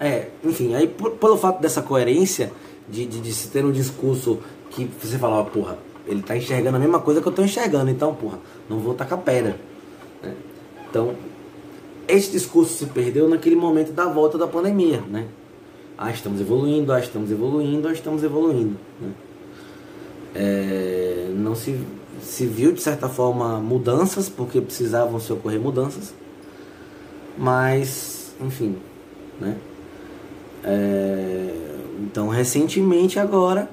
é, 0.00 0.28
enfim, 0.42 0.74
aí 0.74 0.86
por, 0.88 1.10
pelo 1.12 1.36
fato 1.36 1.60
dessa 1.60 1.82
coerência, 1.82 2.50
de, 2.88 3.04
de, 3.04 3.20
de 3.20 3.32
se 3.34 3.48
ter 3.48 3.64
um 3.64 3.70
discurso 3.70 4.38
que 4.70 4.86
você 5.00 5.18
falava, 5.18 5.44
porra, 5.50 5.78
ele 6.06 6.22
tá 6.22 6.34
enxergando 6.34 6.76
a 6.76 6.80
mesma 6.80 7.00
coisa 7.00 7.20
que 7.20 7.28
eu 7.28 7.32
tô 7.32 7.42
enxergando, 7.42 7.90
então, 7.90 8.14
porra, 8.14 8.38
não 8.68 8.78
vou 8.78 8.94
tacar 8.94 9.18
pedra. 9.18 9.60
Né? 10.22 10.34
Então, 10.88 11.14
esse 12.06 12.30
discurso 12.30 12.72
se 12.72 12.86
perdeu 12.86 13.28
naquele 13.28 13.56
momento 13.56 13.92
da 13.92 14.06
volta 14.06 14.38
da 14.38 14.46
pandemia, 14.46 15.02
né? 15.02 15.28
Ah, 15.98 16.10
estamos 16.10 16.40
evoluindo, 16.40 16.92
ah, 16.92 17.00
estamos 17.00 17.30
evoluindo, 17.30 17.88
ah, 17.88 17.92
estamos 17.92 18.22
evoluindo. 18.22 18.78
Né? 19.00 19.10
É, 20.34 21.30
não 21.34 21.54
se, 21.54 21.80
se 22.22 22.46
viu, 22.46 22.72
de 22.72 22.82
certa 22.82 23.08
forma, 23.08 23.58
mudanças, 23.58 24.28
porque 24.28 24.60
precisavam 24.60 25.18
se 25.18 25.32
ocorrer 25.32 25.60
mudanças. 25.60 26.14
Mas, 27.36 28.32
enfim, 28.40 28.76
né? 29.40 29.56
É, 30.64 31.54
então, 32.00 32.28
recentemente, 32.28 33.18
agora, 33.18 33.68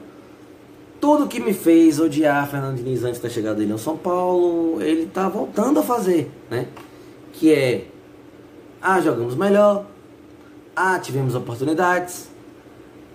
tudo 1.02 1.28
que 1.28 1.40
me 1.40 1.54
fez 1.54 2.00
odiar 2.00 2.50
Fernando 2.50 2.78
Diniz 2.78 3.04
antes 3.04 3.20
da 3.20 3.30
chegada 3.30 3.56
dele 3.56 3.72
ao 3.72 3.78
São 3.78 3.98
Paulo, 3.98 4.82
ele 4.82 5.04
está 5.04 5.28
voltando 5.30 5.80
a 5.80 5.84
fazer, 5.84 6.32
né? 6.50 6.68
Que 7.34 7.54
é 7.54 7.88
ah, 8.88 9.02
jogamos 9.02 9.36
melhor. 9.36 9.88
Ah, 10.76 11.00
tivemos 11.00 11.34
oportunidades. 11.34 12.30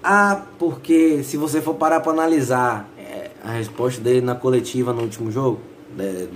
Ah, 0.03 0.43
porque 0.59 1.23
se 1.23 1.37
você 1.37 1.61
for 1.61 1.75
parar 1.75 2.01
para 2.01 2.11
analisar 2.11 2.89
a 3.45 3.53
resposta 3.53 4.01
dele 4.01 4.21
na 4.21 4.35
coletiva 4.35 4.93
no 4.93 5.03
último 5.03 5.31
jogo, 5.31 5.61
é, 5.99 6.27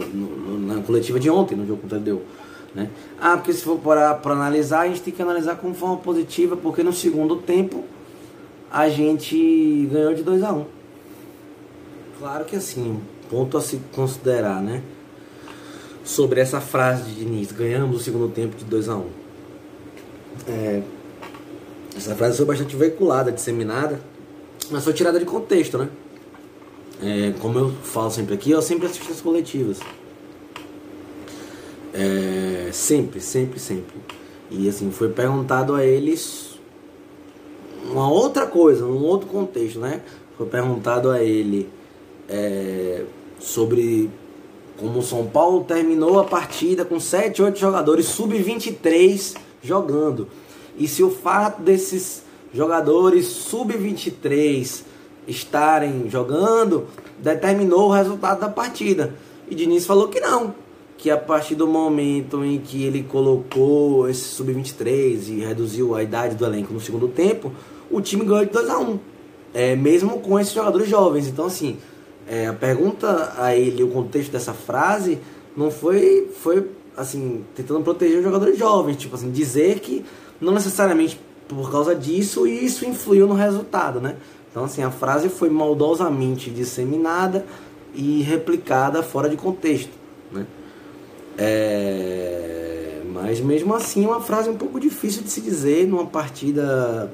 na 0.60 0.82
coletiva 0.82 1.20
de 1.20 1.30
ontem, 1.30 1.54
no 1.54 1.66
jogo 1.66 1.82
contra 1.82 1.98
Deu, 1.98 2.22
né? 2.74 2.90
Ah, 3.20 3.36
porque 3.36 3.52
se 3.52 3.62
for 3.62 3.78
para 3.78 4.18
analisar, 4.24 4.80
a 4.80 4.88
gente 4.88 5.02
tem 5.02 5.12
que 5.12 5.22
analisar 5.22 5.56
como 5.56 5.74
forma 5.74 5.98
positiva, 5.98 6.56
porque 6.56 6.82
no 6.82 6.92
segundo 6.92 7.36
tempo 7.36 7.84
a 8.70 8.88
gente 8.88 9.88
ganhou 9.92 10.14
de 10.14 10.22
2 10.22 10.42
a 10.42 10.52
1 10.52 10.58
um. 10.58 10.64
Claro 12.18 12.44
que 12.44 12.56
assim, 12.56 13.00
ponto 13.30 13.56
a 13.56 13.60
se 13.60 13.80
considerar, 13.92 14.60
né? 14.60 14.82
Sobre 16.02 16.40
essa 16.40 16.60
frase 16.60 17.04
de 17.04 17.24
Diniz, 17.24 17.52
ganhamos 17.52 18.00
o 18.00 18.02
segundo 18.02 18.28
tempo 18.28 18.56
de 18.56 18.64
2 18.64 18.88
a 18.88 18.96
1 18.96 18.98
um. 18.98 19.06
É, 20.48 20.82
essa 21.96 22.14
frase 22.16 22.36
foi 22.36 22.46
bastante 22.46 22.74
veiculada, 22.74 23.30
disseminada, 23.30 24.00
mas 24.70 24.82
foi 24.82 24.92
tirada 24.92 25.18
de 25.18 25.24
contexto, 25.24 25.78
né? 25.78 25.88
É, 27.02 27.32
como 27.40 27.58
eu 27.58 27.70
falo 27.82 28.10
sempre 28.10 28.34
aqui, 28.34 28.50
eu 28.50 28.62
sempre 28.62 28.86
assisto 28.86 29.12
as 29.12 29.20
coletivas. 29.20 29.80
É, 31.92 32.70
sempre, 32.72 33.20
sempre, 33.20 33.58
sempre. 33.58 33.94
E 34.50 34.68
assim, 34.68 34.90
foi 34.90 35.08
perguntado 35.08 35.74
a 35.74 35.84
eles 35.84 36.58
uma 37.90 38.10
outra 38.10 38.46
coisa, 38.46 38.84
num 38.84 39.02
outro 39.02 39.28
contexto, 39.28 39.78
né? 39.78 40.02
Foi 40.36 40.46
perguntado 40.46 41.10
a 41.10 41.22
ele 41.22 41.68
é, 42.28 43.04
sobre 43.38 44.10
como 44.76 44.98
o 44.98 45.02
São 45.02 45.26
Paulo 45.26 45.64
terminou 45.64 46.18
a 46.18 46.24
partida 46.24 46.84
com 46.84 46.98
7, 46.98 47.42
8 47.42 47.58
jogadores 47.58 48.06
sub-23 48.06 49.36
jogando. 49.62 50.28
E 50.76 50.88
se 50.88 51.02
o 51.02 51.10
fato 51.10 51.62
desses 51.62 52.24
jogadores 52.52 53.26
sub-23 53.26 54.82
estarem 55.26 56.08
jogando 56.10 56.86
determinou 57.18 57.88
o 57.88 57.92
resultado 57.92 58.40
da 58.40 58.48
partida. 58.48 59.14
E 59.48 59.54
Diniz 59.54 59.86
falou 59.86 60.08
que 60.08 60.20
não, 60.20 60.54
que 60.96 61.10
a 61.10 61.16
partir 61.16 61.54
do 61.54 61.66
momento 61.66 62.44
em 62.44 62.58
que 62.58 62.84
ele 62.84 63.02
colocou 63.02 64.08
esse 64.08 64.24
sub-23 64.24 65.28
e 65.28 65.40
reduziu 65.40 65.94
a 65.94 66.02
idade 66.02 66.34
do 66.34 66.44
elenco 66.44 66.72
no 66.72 66.80
segundo 66.80 67.08
tempo, 67.08 67.52
o 67.90 68.00
time 68.00 68.24
ganhou 68.24 68.44
de 68.44 68.50
2 68.50 68.70
a 68.70 68.78
1 68.78 68.82
um, 68.82 68.98
é, 69.52 69.76
mesmo 69.76 70.18
com 70.20 70.38
esses 70.38 70.52
jogadores 70.52 70.88
jovens. 70.88 71.28
Então, 71.28 71.46
assim, 71.46 71.76
é, 72.26 72.46
a 72.46 72.52
pergunta 72.52 73.34
a 73.36 73.54
ele, 73.54 73.82
o 73.82 73.88
contexto 73.88 74.32
dessa 74.32 74.52
frase, 74.52 75.18
não 75.56 75.70
foi, 75.70 76.30
foi 76.40 76.70
assim, 76.96 77.44
tentando 77.54 77.82
proteger 77.82 78.18
os 78.18 78.24
jogadores 78.24 78.58
jovens, 78.58 78.96
tipo 78.96 79.14
assim, 79.14 79.30
dizer 79.30 79.80
que 79.80 80.04
não 80.40 80.52
necessariamente 80.52 81.20
por 81.48 81.70
causa 81.70 81.94
disso 81.94 82.46
isso 82.46 82.86
influiu 82.86 83.26
no 83.26 83.34
resultado, 83.34 84.00
né? 84.00 84.16
Então, 84.54 84.66
assim, 84.66 84.84
a 84.84 84.90
frase 84.92 85.28
foi 85.28 85.50
maldosamente 85.50 86.48
disseminada 86.48 87.44
e 87.92 88.22
replicada 88.22 89.02
fora 89.02 89.28
de 89.28 89.36
contexto, 89.36 89.90
né? 90.30 90.46
É... 91.36 93.02
Mas 93.12 93.40
mesmo 93.40 93.74
assim, 93.74 94.04
é 94.04 94.06
uma 94.06 94.20
frase 94.20 94.48
um 94.48 94.56
pouco 94.56 94.78
difícil 94.78 95.24
de 95.24 95.30
se 95.30 95.40
dizer 95.40 95.88
numa 95.88 96.06
partida 96.06 97.12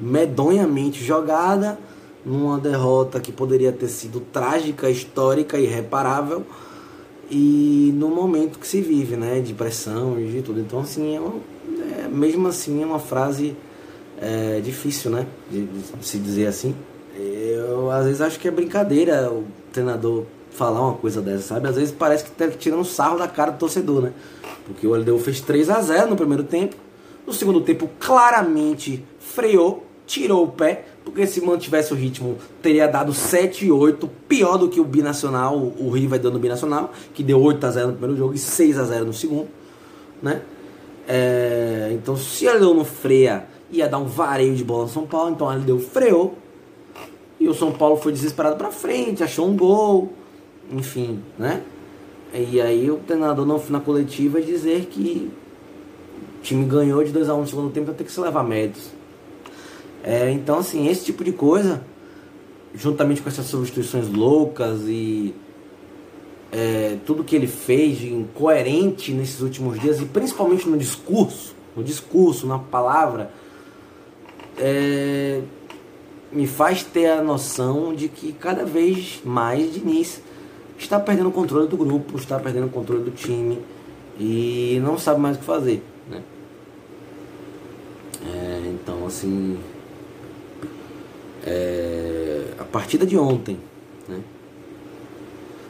medonhamente 0.00 1.04
jogada, 1.04 1.78
numa 2.24 2.58
derrota 2.58 3.20
que 3.20 3.30
poderia 3.30 3.70
ter 3.70 3.88
sido 3.88 4.20
trágica, 4.20 4.88
histórica, 4.88 5.58
irreparável 5.58 6.46
e 7.30 7.92
no 7.94 8.08
momento 8.08 8.58
que 8.58 8.66
se 8.66 8.80
vive, 8.80 9.16
né, 9.16 9.38
de 9.40 9.52
pressão 9.52 10.18
e 10.18 10.28
de 10.28 10.40
tudo. 10.40 10.60
Então, 10.60 10.80
assim, 10.80 11.14
é 11.14 11.20
uma, 11.20 11.34
é, 11.98 12.08
mesmo 12.08 12.48
assim 12.48 12.82
é 12.82 12.86
uma 12.86 12.98
frase 12.98 13.54
é, 14.24 14.60
difícil, 14.60 15.10
né, 15.10 15.26
de, 15.50 15.66
de, 15.66 15.84
se 16.00 16.18
dizer 16.18 16.46
assim. 16.46 16.74
Eu 17.16 17.90
às 17.90 18.06
vezes 18.06 18.20
acho 18.20 18.40
que 18.40 18.48
é 18.48 18.50
brincadeira 18.50 19.30
o 19.30 19.44
treinador 19.72 20.24
falar 20.50 20.80
uma 20.80 20.94
coisa 20.94 21.20
dessa, 21.20 21.54
sabe? 21.54 21.68
Às 21.68 21.76
vezes 21.76 21.94
parece 21.96 22.24
que 22.24 22.30
tá 22.30 22.48
tirando 22.48 22.84
sarro 22.84 23.18
da 23.18 23.28
cara 23.28 23.52
do 23.52 23.58
torcedor, 23.58 24.02
né? 24.02 24.12
Porque 24.66 24.86
o 24.86 24.94
LDU 24.94 25.18
fez 25.18 25.40
3 25.40 25.68
a 25.68 25.80
0 25.80 26.10
no 26.10 26.16
primeiro 26.16 26.42
tempo, 26.42 26.74
no 27.26 27.32
segundo 27.32 27.60
tempo 27.60 27.88
claramente 28.00 29.04
freou, 29.20 29.84
tirou 30.06 30.44
o 30.44 30.48
pé, 30.48 30.86
porque 31.04 31.26
se 31.26 31.40
mantivesse 31.40 31.92
o 31.92 31.96
ritmo, 31.96 32.38
teria 32.62 32.86
dado 32.88 33.12
7 33.12 33.66
e 33.66 33.70
8, 33.70 34.08
pior 34.28 34.56
do 34.56 34.68
que 34.68 34.80
o 34.80 34.84
Binacional, 34.84 35.56
o 35.56 35.90
River 35.90 36.18
dando 36.18 36.34
no 36.34 36.40
Binacional, 36.40 36.92
que 37.12 37.22
deu 37.22 37.40
8 37.40 37.66
a 37.66 37.70
0 37.70 37.86
no 37.88 37.92
primeiro 37.94 38.16
jogo 38.16 38.34
e 38.34 38.38
6 38.38 38.78
a 38.78 38.84
0 38.84 39.04
no 39.06 39.12
segundo, 39.12 39.48
né? 40.22 40.42
É, 41.06 41.90
então, 41.92 42.16
se 42.16 42.46
ele 42.46 42.60
não 42.60 42.84
freia, 42.84 43.46
ia 43.78 43.88
dar 43.88 43.98
um 43.98 44.06
vareio 44.06 44.54
de 44.54 44.64
bola 44.64 44.84
no 44.84 44.88
São 44.88 45.06
Paulo, 45.06 45.30
então 45.30 45.52
ele 45.52 45.64
deu 45.64 45.78
freou. 45.78 46.38
E 47.38 47.48
o 47.48 47.54
São 47.54 47.72
Paulo 47.72 47.96
foi 47.96 48.12
desesperado 48.12 48.56
para 48.56 48.70
frente, 48.70 49.22
achou 49.22 49.48
um 49.48 49.56
gol, 49.56 50.12
enfim, 50.70 51.20
né? 51.38 51.62
E 52.32 52.60
aí 52.60 52.90
o 52.90 52.96
treinador 52.96 53.46
na 53.70 53.80
coletiva 53.80 54.40
dizer 54.40 54.86
que 54.86 55.30
o 56.38 56.42
time 56.42 56.64
ganhou 56.64 57.04
de 57.04 57.12
2 57.12 57.28
a 57.28 57.34
1 57.34 57.40
no 57.40 57.46
segundo 57.46 57.70
tempo, 57.70 57.86
vai 57.86 57.94
ter 57.94 58.04
que 58.04 58.12
se 58.12 58.20
levar 58.20 58.42
médios. 58.42 58.90
É, 60.02 60.30
então, 60.30 60.58
assim, 60.58 60.88
esse 60.88 61.04
tipo 61.04 61.22
de 61.24 61.32
coisa, 61.32 61.82
juntamente 62.74 63.22
com 63.22 63.28
essas 63.28 63.46
substituições 63.46 64.08
loucas 64.08 64.80
e 64.86 65.34
é, 66.52 66.98
tudo 67.06 67.24
que 67.24 67.34
ele 67.34 67.46
fez 67.46 67.98
de 67.98 68.12
incoerente 68.12 69.12
nesses 69.12 69.40
últimos 69.40 69.80
dias, 69.80 70.00
e 70.00 70.04
principalmente 70.04 70.68
no 70.68 70.76
discurso, 70.76 71.54
no 71.76 71.82
discurso, 71.82 72.46
na 72.46 72.58
palavra, 72.58 73.30
é, 74.58 75.40
me 76.32 76.46
faz 76.46 76.82
ter 76.82 77.06
a 77.06 77.22
noção 77.22 77.94
de 77.94 78.08
que 78.08 78.32
cada 78.32 78.64
vez 78.64 79.20
mais 79.24 79.72
Diniz 79.72 80.20
está 80.78 80.98
perdendo 80.98 81.28
o 81.28 81.32
controle 81.32 81.68
do 81.68 81.76
grupo, 81.76 82.16
está 82.16 82.38
perdendo 82.38 82.66
o 82.66 82.70
controle 82.70 83.04
do 83.04 83.10
time 83.10 83.60
e 84.18 84.80
não 84.82 84.98
sabe 84.98 85.20
mais 85.20 85.36
o 85.36 85.40
que 85.40 85.44
fazer. 85.44 85.82
Né? 86.10 86.22
É, 88.26 88.72
então, 88.74 89.06
assim, 89.06 89.58
é, 91.44 92.44
a 92.58 92.64
partida 92.64 93.06
de 93.06 93.16
ontem. 93.16 93.58
Né? 94.08 94.20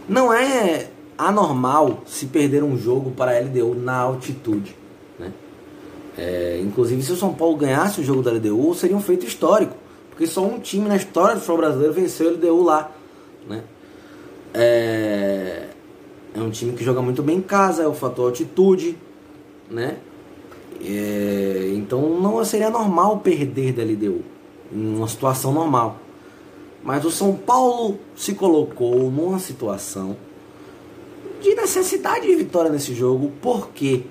Não 0.08 0.32
é 0.32 0.88
anormal 1.16 2.02
se 2.06 2.26
perder 2.26 2.62
um 2.62 2.76
jogo 2.76 3.10
para 3.10 3.32
a 3.32 3.40
LDU 3.40 3.74
na 3.74 3.96
altitude. 3.96 4.76
É, 6.16 6.60
inclusive, 6.62 7.02
se 7.02 7.12
o 7.12 7.16
São 7.16 7.34
Paulo 7.34 7.56
ganhasse 7.56 8.00
o 8.00 8.04
jogo 8.04 8.22
da 8.22 8.30
LDU, 8.30 8.74
seria 8.74 8.96
um 8.96 9.00
feito 9.00 9.26
histórico. 9.26 9.74
Porque 10.10 10.26
só 10.26 10.44
um 10.44 10.60
time 10.60 10.88
na 10.88 10.96
história 10.96 11.34
do 11.34 11.40
futebol 11.40 11.58
brasileiro 11.58 11.92
venceu 11.92 12.28
a 12.28 12.32
LDU 12.32 12.62
lá. 12.62 12.92
Né? 13.48 13.64
É, 14.52 15.68
é 16.34 16.40
um 16.40 16.50
time 16.50 16.72
que 16.76 16.84
joga 16.84 17.02
muito 17.02 17.22
bem 17.22 17.38
em 17.38 17.42
casa, 17.42 17.82
é 17.82 17.88
o 17.88 17.94
fator 17.94 18.26
altitude. 18.26 18.96
Né? 19.68 19.96
É, 20.80 21.72
então 21.74 22.20
não 22.20 22.44
seria 22.44 22.70
normal 22.70 23.18
perder 23.18 23.72
da 23.72 23.82
LDU 23.82 24.22
em 24.72 24.96
uma 24.96 25.08
situação 25.08 25.52
normal. 25.52 25.98
Mas 26.82 27.04
o 27.04 27.10
São 27.10 27.34
Paulo 27.34 27.98
se 28.14 28.34
colocou 28.34 29.10
numa 29.10 29.38
situação 29.38 30.16
de 31.40 31.54
necessidade 31.54 32.26
de 32.26 32.36
vitória 32.36 32.70
nesse 32.70 32.94
jogo. 32.94 33.32
Por 33.40 33.70
quê? 33.70 34.02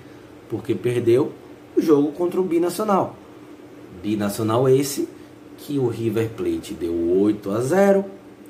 Porque 0.50 0.74
perdeu 0.74 1.32
o 1.76 1.80
jogo 1.80 2.12
contra 2.12 2.40
o 2.40 2.44
Binacional. 2.44 3.16
Binacional 4.02 4.68
esse 4.68 5.08
que 5.56 5.78
o 5.78 5.88
River 5.88 6.30
Plate 6.30 6.74
deu 6.74 6.94
8 7.20 7.50
a 7.50 7.60
0 7.60 8.04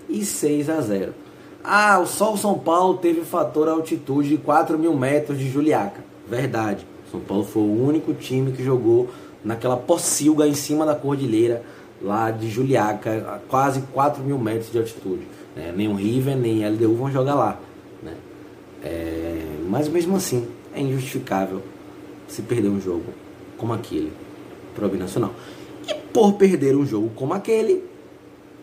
e 0.09 0.25
6 0.25 0.71
a 0.71 0.81
0. 0.81 1.15
Ah, 1.63 2.05
só 2.05 2.35
o 2.35 2.37
São 2.37 2.59
Paulo 2.59 2.99
teve 2.99 3.23
fator 3.23 3.69
altitude 3.69 4.29
de 4.29 4.37
4 4.37 4.79
mil 4.79 4.95
metros 4.95 5.39
de 5.39 5.49
Juliaca. 5.49 6.05
Verdade. 6.29 6.87
São 7.11 7.21
Paulo 7.21 7.45
foi 7.45 7.63
o 7.63 7.87
único 7.87 8.13
time 8.13 8.53
que 8.53 8.63
jogou 8.63 9.09
naquela 9.45 9.77
pocilga 9.77 10.47
em 10.47 10.55
cima 10.55 10.85
da 10.85 10.95
cordilheira 10.95 11.63
lá 12.03 12.31
de 12.31 12.51
Juliaca, 12.51 13.35
a 13.35 13.39
quase 13.49 13.83
4 13.93 14.23
mil 14.23 14.39
metros 14.39 14.71
de 14.71 14.79
altitude. 14.79 15.27
Né? 15.57 15.73
Nem 15.75 15.89
o 15.89 15.95
River, 15.95 16.37
nem 16.37 16.65
a 16.65 16.69
LDU 16.69 16.97
vão 16.97 17.11
jogar 17.11 17.35
lá. 17.35 17.59
Né? 18.03 18.15
É, 18.83 19.43
mas 19.69 19.89
mesmo 19.89 20.17
assim, 20.17 20.47
é 20.75 20.81
injustificável 20.81 21.63
se 22.35 22.42
perder 22.42 22.68
um 22.68 22.81
jogo 22.81 23.05
como 23.57 23.73
aquele 23.73 24.12
para 24.75 24.88
Binacional. 24.88 25.33
E 25.88 25.94
por 26.12 26.35
perder 26.35 26.77
um 26.77 26.85
jogo 26.85 27.11
como 27.14 27.33
aquele, 27.33 27.85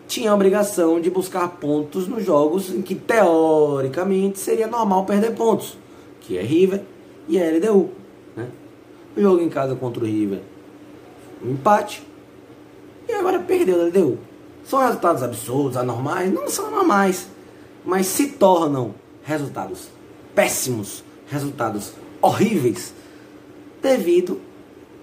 tinha 0.06 0.30
a 0.30 0.34
obrigação 0.34 1.00
de 1.00 1.08
buscar 1.08 1.48
pontos 1.48 2.06
nos 2.06 2.24
jogos 2.24 2.70
em 2.70 2.82
que 2.82 2.94
teoricamente 2.94 4.38
seria 4.38 4.66
normal 4.66 5.06
perder 5.06 5.34
pontos, 5.34 5.78
que 6.20 6.36
é 6.36 6.42
River 6.42 6.82
e 7.26 7.40
a 7.40 7.50
LDU. 7.50 7.90
Né? 8.36 8.48
O 9.16 9.20
jogo 9.20 9.40
em 9.40 9.48
casa 9.48 9.74
contra 9.74 10.02
o 10.02 10.06
River, 10.06 10.40
um 11.42 11.52
empate, 11.52 12.06
e 13.08 13.12
agora 13.12 13.38
perdeu 13.38 13.78
da 13.78 13.84
LDU. 13.84 14.18
São 14.64 14.80
resultados 14.80 15.22
absurdos, 15.22 15.76
anormais? 15.76 16.32
Não 16.32 16.48
são 16.48 16.66
anormais, 16.66 17.28
mas 17.84 18.06
se 18.06 18.28
tornam 18.32 18.94
resultados 19.24 19.88
péssimos, 20.34 21.02
resultados 21.26 21.94
horríveis, 22.20 22.94
devido 23.82 24.40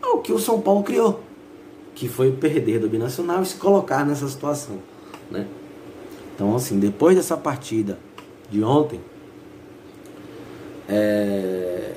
ao 0.01 0.19
que 0.19 0.31
o 0.31 0.39
São 0.39 0.61
Paulo 0.61 0.83
criou, 0.83 1.21
que 1.93 2.07
foi 2.07 2.31
perder 2.31 2.79
do 2.79 2.89
Binacional 2.89 3.41
e 3.41 3.45
se 3.45 3.57
colocar 3.57 4.05
nessa 4.05 4.27
situação. 4.27 4.77
Né? 5.29 5.45
Então, 6.33 6.55
assim, 6.55 6.79
depois 6.79 7.15
dessa 7.15 7.35
partida 7.35 7.99
de 8.49 8.63
ontem, 8.63 9.01
é, 10.87 11.93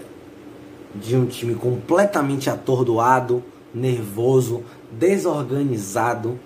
de 0.95 1.17
um 1.17 1.27
time 1.27 1.55
completamente 1.55 2.51
atordoado, 2.51 3.43
nervoso, 3.75 4.63
desorganizado. 4.91 6.39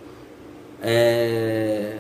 É... 0.80 1.98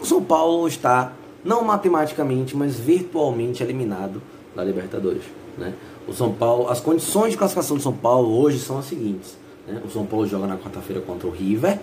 O 0.00 0.04
São 0.04 0.22
Paulo 0.22 0.66
está, 0.68 1.12
não 1.44 1.64
matematicamente, 1.64 2.56
mas 2.56 2.78
virtualmente 2.78 3.62
eliminado 3.62 4.22
da 4.54 4.62
Libertadores. 4.62 5.22
Né? 5.56 5.74
O 6.08 6.14
São 6.14 6.32
Paulo, 6.32 6.70
as 6.70 6.80
condições 6.80 7.32
de 7.32 7.36
classificação 7.36 7.76
do 7.76 7.82
São 7.82 7.92
Paulo 7.92 8.40
hoje 8.40 8.58
são 8.58 8.78
as 8.78 8.86
seguintes. 8.86 9.36
Né? 9.66 9.82
O 9.84 9.90
São 9.90 10.06
Paulo 10.06 10.26
joga 10.26 10.46
na 10.46 10.56
quarta-feira 10.56 11.02
contra 11.02 11.28
o 11.28 11.30
River, 11.30 11.78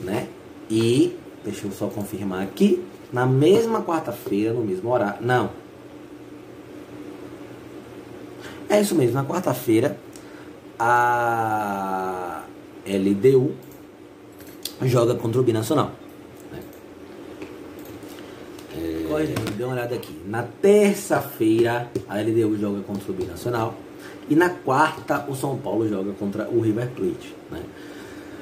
né? 0.00 0.28
E 0.70 1.16
deixa 1.44 1.66
eu 1.66 1.72
só 1.72 1.88
confirmar 1.88 2.42
aqui, 2.42 2.82
na 3.12 3.26
mesma 3.26 3.82
quarta-feira, 3.82 4.52
no 4.52 4.62
mesmo 4.62 4.90
horário. 4.90 5.18
Não. 5.20 5.50
É 8.68 8.80
isso 8.80 8.94
mesmo, 8.94 9.14
na 9.14 9.24
quarta-feira, 9.24 9.98
a 10.78 12.42
LDU 12.86 13.52
joga 14.82 15.14
contra 15.14 15.40
o 15.40 15.44
Binacional. 15.44 15.90
Né? 16.50 16.60
Corre, 19.14 19.28
dê 19.56 19.62
uma 19.62 19.74
olhada 19.74 19.94
aqui. 19.94 20.12
Na 20.26 20.42
terça-feira, 20.42 21.88
a 22.08 22.20
LDU 22.20 22.58
joga 22.58 22.80
contra 22.80 23.12
o 23.12 23.14
Binacional. 23.14 23.74
E 24.28 24.34
na 24.34 24.50
quarta, 24.50 25.24
o 25.28 25.36
São 25.36 25.56
Paulo 25.56 25.88
joga 25.88 26.12
contra 26.14 26.48
o 26.50 26.60
River 26.60 26.88
Plate. 26.88 27.32
Né? 27.48 27.62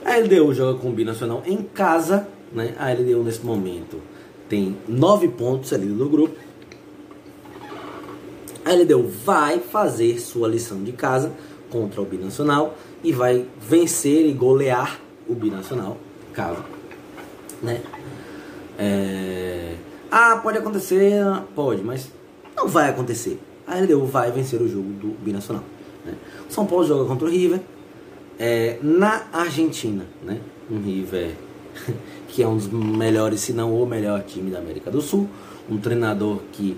A 0.02 0.16
LDU 0.16 0.54
joga 0.54 0.78
com 0.78 0.88
o 0.88 0.92
Binacional 0.92 1.42
em 1.44 1.62
casa, 1.62 2.26
né? 2.54 2.74
A 2.78 2.90
LDU 2.90 3.22
nesse 3.22 3.44
momento 3.44 4.00
tem 4.48 4.78
9 4.88 5.28
pontos 5.28 5.74
ali 5.74 5.84
do 5.84 6.08
grupo. 6.08 6.34
A 8.64 8.72
LDU 8.72 9.06
vai 9.26 9.58
fazer 9.58 10.18
sua 10.20 10.48
lição 10.48 10.82
de 10.82 10.92
casa 10.92 11.32
contra 11.68 12.00
o 12.00 12.06
Binacional 12.06 12.78
e 13.04 13.12
vai 13.12 13.44
vencer 13.60 14.24
e 14.24 14.32
golear 14.32 14.98
o 15.28 15.34
Binacional, 15.34 15.98
caso, 16.32 16.64
né? 17.62 17.82
É... 18.78 19.74
Ah, 20.14 20.38
pode 20.42 20.58
acontecer, 20.58 21.24
pode, 21.54 21.82
mas 21.82 22.12
não 22.54 22.68
vai 22.68 22.90
acontecer. 22.90 23.40
A 23.66 23.78
LDU 23.80 24.04
vai 24.04 24.30
vencer 24.30 24.60
o 24.60 24.68
jogo 24.68 24.92
do 24.92 25.08
Binacional. 25.24 25.64
Né? 26.04 26.12
São 26.50 26.66
Paulo 26.66 26.86
joga 26.86 27.08
contra 27.08 27.26
o 27.26 27.30
River 27.30 27.62
é, 28.38 28.76
na 28.82 29.22
Argentina, 29.32 30.04
né? 30.22 30.38
Um 30.70 30.82
River 30.82 31.30
que 32.28 32.42
é 32.42 32.46
um 32.46 32.58
dos 32.58 32.68
melhores, 32.68 33.40
se 33.40 33.54
não 33.54 33.74
o 33.74 33.86
melhor 33.86 34.22
time 34.22 34.50
da 34.50 34.58
América 34.58 34.90
do 34.90 35.00
Sul. 35.00 35.26
Um 35.70 35.78
treinador 35.78 36.40
que 36.52 36.76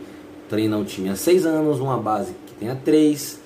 treina 0.49 0.79
o 0.79 0.85
time 0.85 1.09
há 1.09 1.17
seis 1.17 1.45
anos, 1.45 1.81
uma 1.81 1.99
base 1.99 2.37
que 2.47 2.55
tem 2.55 2.71
há 2.71 2.77
três, 2.77 3.41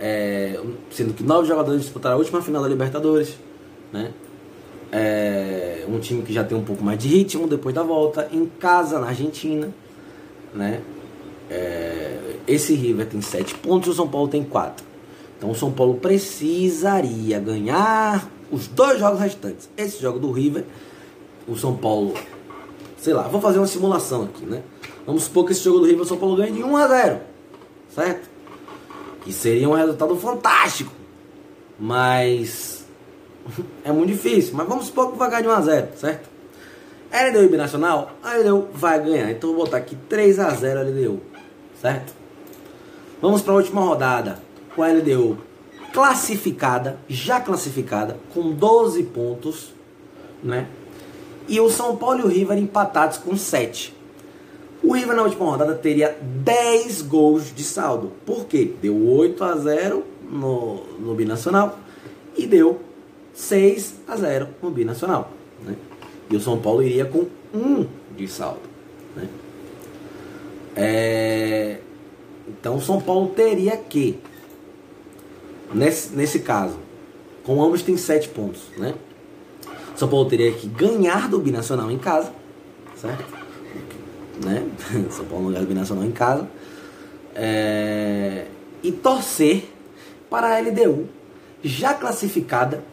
é, 0.00 0.58
sendo 0.90 1.12
que 1.12 1.22
nove 1.22 1.46
jogadores 1.46 1.82
disputaram 1.82 2.16
a 2.16 2.18
última 2.18 2.40
final 2.40 2.62
da 2.62 2.68
Libertadores, 2.68 3.36
né? 3.92 4.10
É, 4.96 5.84
um 5.88 5.98
time 5.98 6.22
que 6.22 6.32
já 6.32 6.44
tem 6.44 6.56
um 6.56 6.62
pouco 6.62 6.84
mais 6.84 7.00
de 7.00 7.08
ritmo 7.08 7.48
depois 7.48 7.74
da 7.74 7.82
volta, 7.82 8.28
em 8.30 8.46
casa 8.46 9.00
na 9.00 9.08
Argentina, 9.08 9.74
né? 10.54 10.82
É, 11.50 12.36
esse 12.46 12.74
River 12.74 13.04
tem 13.08 13.20
sete 13.20 13.56
pontos 13.56 13.88
e 13.88 13.90
o 13.90 13.94
São 13.94 14.06
Paulo 14.06 14.28
tem 14.28 14.44
quatro. 14.44 14.86
Então 15.36 15.50
o 15.50 15.54
São 15.54 15.72
Paulo 15.72 15.94
precisaria 15.96 17.40
ganhar 17.40 18.30
os 18.52 18.68
dois 18.68 19.00
jogos 19.00 19.18
restantes. 19.18 19.68
Esse 19.76 20.00
jogo 20.00 20.20
do 20.20 20.30
River, 20.30 20.64
o 21.48 21.56
São 21.56 21.76
Paulo, 21.76 22.14
sei 22.96 23.12
lá, 23.14 23.22
vou 23.22 23.40
fazer 23.40 23.58
uma 23.58 23.66
simulação 23.66 24.22
aqui, 24.22 24.46
né? 24.46 24.62
Vamos 25.04 25.24
supor 25.24 25.44
que 25.44 25.50
esse 25.50 25.64
jogo 25.64 25.80
do 25.80 25.86
River 25.86 26.02
o 26.02 26.06
São 26.06 26.16
Paulo 26.16 26.36
ganhe 26.36 26.52
de 26.52 26.62
1 26.62 26.76
a 26.76 26.86
0, 26.86 27.20
certo? 27.92 28.30
Que 29.24 29.32
seria 29.32 29.68
um 29.68 29.74
resultado 29.74 30.14
fantástico. 30.14 30.92
Mas 31.78 32.73
é 33.84 33.92
muito 33.92 34.10
difícil. 34.10 34.54
Mas 34.54 34.68
vamos 34.68 34.86
supor 34.86 35.12
que 35.12 35.18
vai 35.18 35.28
ganhar 35.30 35.42
de 35.42 35.48
1 35.48 35.50
a 35.50 35.60
0, 35.60 35.88
certo? 35.96 36.28
LDU 37.12 37.44
e 37.44 37.48
Binacional, 37.48 38.10
a 38.22 38.36
LDU 38.36 38.68
vai 38.72 39.02
ganhar. 39.02 39.30
Então 39.30 39.50
vou 39.54 39.64
botar 39.64 39.76
aqui 39.76 39.96
3 40.08 40.38
a 40.40 40.50
0 40.50 40.80
LDU, 40.80 41.20
certo? 41.80 42.12
Vamos 43.22 43.40
para 43.40 43.52
a 43.52 43.56
última 43.56 43.80
rodada 43.80 44.38
com 44.74 44.82
a 44.82 44.88
LDU 44.88 45.38
classificada, 45.92 46.98
já 47.08 47.40
classificada, 47.40 48.18
com 48.34 48.50
12 48.50 49.04
pontos, 49.04 49.72
né? 50.42 50.66
E 51.46 51.60
o 51.60 51.70
São 51.70 51.96
Paulo 51.96 52.20
e 52.20 52.22
o 52.24 52.26
River 52.26 52.58
empatados 52.58 53.18
com 53.18 53.36
7. 53.36 53.94
O 54.82 54.92
River 54.92 55.14
na 55.14 55.22
última 55.22 55.44
rodada 55.44 55.74
teria 55.74 56.18
10 56.20 57.02
gols 57.02 57.54
de 57.54 57.62
saldo. 57.62 58.12
Por 58.26 58.46
quê? 58.46 58.74
Deu 58.82 59.08
8 59.08 59.44
a 59.44 59.56
0 59.56 60.04
no, 60.28 60.82
no 60.98 61.14
Binacional 61.14 61.78
e 62.36 62.44
deu 62.44 62.80
6 63.34 63.94
a 64.08 64.16
0 64.16 64.48
no 64.62 64.70
Binacional. 64.70 65.30
Né? 65.62 65.76
E 66.30 66.36
o 66.36 66.40
São 66.40 66.58
Paulo 66.58 66.82
iria 66.82 67.04
com 67.04 67.26
1 67.52 67.86
de 68.16 68.26
saldo. 68.28 68.60
Né? 69.14 69.28
É... 70.76 71.78
Então 72.48 72.76
o 72.76 72.80
São 72.80 73.00
Paulo 73.00 73.28
teria 73.30 73.76
que 73.76 74.18
Nesse, 75.74 76.14
nesse 76.14 76.38
caso, 76.38 76.78
com 77.42 77.62
ambos 77.62 77.82
tem 77.82 77.96
7 77.96 78.28
pontos, 78.28 78.62
né? 78.76 78.94
São 79.96 80.08
Paulo 80.08 80.28
teria 80.28 80.52
que 80.52 80.68
ganhar 80.68 81.28
do 81.28 81.40
Binacional 81.40 81.90
em 81.90 81.98
casa, 81.98 82.32
certo? 82.96 83.24
Né? 84.44 84.68
São 85.10 85.24
Paulo 85.24 85.48
ganhar 85.48 85.60
do 85.60 85.66
Binacional 85.66 86.04
em 86.04 86.12
casa. 86.12 86.48
É... 87.34 88.46
E 88.84 88.92
torcer 88.92 89.68
para 90.30 90.56
a 90.56 90.60
LDU, 90.60 91.08
já 91.62 91.92
classificada, 91.92 92.84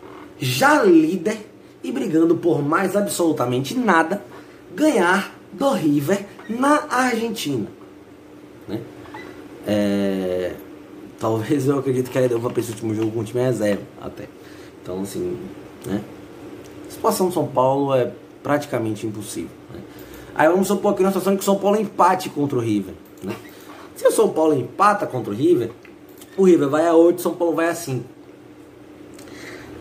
já 0.42 0.84
líder 0.84 1.48
e 1.84 1.92
brigando 1.92 2.36
por 2.36 2.62
mais 2.62 2.96
absolutamente 2.96 3.78
nada, 3.78 4.22
ganhar 4.76 5.34
do 5.54 5.70
River 5.72 6.26
na 6.50 6.84
Argentina. 6.90 7.68
Né? 8.68 8.82
É... 9.68 10.54
Talvez 11.20 11.68
eu 11.68 11.78
acredito 11.78 12.10
que 12.10 12.20
LDU 12.20 12.40
vai 12.40 12.52
para 12.52 12.62
esse 12.62 12.72
último 12.72 12.96
jogo 12.96 13.12
com 13.12 13.20
o 13.20 13.24
time 13.24 13.42
reserva 13.44 13.84
até. 14.02 14.28
Então, 14.82 15.02
assim, 15.02 15.38
né? 15.86 16.02
A 16.88 16.92
situação 16.92 17.28
do 17.28 17.34
São 17.34 17.46
Paulo 17.46 17.94
é 17.94 18.12
praticamente 18.42 19.06
impossível. 19.06 19.52
Né? 19.72 19.80
Aí 20.34 20.50
vamos 20.50 20.68
supor 20.68 20.94
aqui 20.94 21.04
uma 21.04 21.10
situação 21.10 21.36
que 21.36 21.42
o 21.42 21.46
São 21.46 21.58
Paulo 21.58 21.80
empate 21.80 22.30
contra 22.30 22.58
o 22.58 22.62
River. 22.62 22.96
Né? 23.24 23.36
Se 23.96 24.08
o 24.08 24.12
São 24.12 24.30
Paulo 24.30 24.56
empata 24.56 25.06
contra 25.06 25.32
o 25.32 25.36
River, 25.36 25.72
o 26.36 26.44
River 26.44 26.70
vai 26.70 26.88
a 26.88 26.96
8, 26.96 27.20
o 27.20 27.22
São 27.22 27.36
Paulo 27.36 27.56
vai 27.56 27.70
a 27.70 27.76
5. 27.76 28.04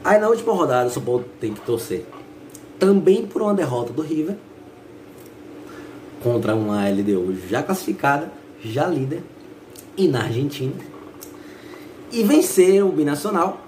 Aí 0.02 0.18
na 0.18 0.28
última 0.28 0.52
rodada 0.52 0.88
o 0.88 0.90
São 0.90 1.02
Paulo 1.02 1.24
tem 1.38 1.52
que 1.52 1.60
torcer 1.60 2.06
também 2.78 3.26
por 3.26 3.42
uma 3.42 3.54
derrota 3.54 3.92
do 3.92 4.00
River 4.00 4.36
contra 6.22 6.54
uma 6.54 6.88
LDU 6.88 7.36
já 7.48 7.62
classificada, 7.62 8.32
já 8.62 8.86
líder, 8.86 9.22
e 9.96 10.08
na 10.08 10.22
Argentina 10.22 10.74
e 12.12 12.22
vencer 12.22 12.84
o 12.84 12.90
Binacional 12.90 13.60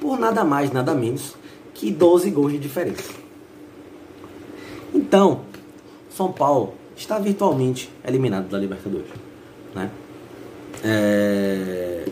por 0.00 0.18
nada 0.18 0.44
mais, 0.44 0.70
nada 0.70 0.94
menos 0.94 1.34
que 1.74 1.90
12 1.90 2.30
gols 2.30 2.52
de 2.52 2.58
diferença. 2.58 3.12
Então, 4.94 5.40
São 6.10 6.32
Paulo 6.32 6.74
está 6.96 7.18
virtualmente 7.18 7.90
eliminado 8.06 8.48
da 8.48 8.58
Libertadores. 8.58 9.08
Né? 9.74 9.90
É... 10.84 12.08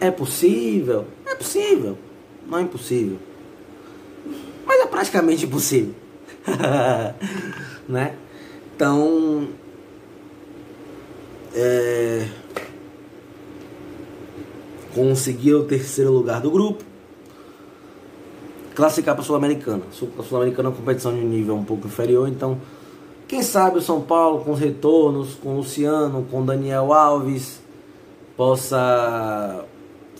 é 0.00 0.10
possível? 0.10 1.06
É 1.26 1.34
possível. 1.34 1.96
Não 2.46 2.58
é 2.58 2.62
impossível. 2.62 3.18
Mas 4.66 4.80
é 4.80 4.86
praticamente 4.86 5.44
impossível. 5.46 5.94
né? 7.88 8.16
Então, 8.74 9.48
é 11.54 12.26
conseguir 14.94 15.54
o 15.54 15.64
terceiro 15.64 16.12
lugar 16.12 16.40
do 16.40 16.50
grupo, 16.50 16.84
classificar 18.74 19.14
para 19.14 19.22
a 19.22 19.26
Sul-Americana. 19.26 19.82
A 19.88 20.22
Sul-Americana 20.22 20.68
é 20.68 20.70
uma 20.70 20.76
competição 20.76 21.14
de 21.14 21.20
nível 21.20 21.56
um 21.56 21.64
pouco 21.64 21.86
inferior, 21.86 22.28
então 22.28 22.60
quem 23.28 23.42
sabe 23.42 23.78
o 23.78 23.82
São 23.82 24.00
Paulo 24.00 24.44
com 24.44 24.52
os 24.52 24.58
retornos, 24.58 25.34
com 25.34 25.50
o 25.50 25.56
Luciano, 25.58 26.26
com 26.30 26.42
o 26.42 26.44
Daniel 26.44 26.92
Alves, 26.92 27.60
possa 28.36 29.64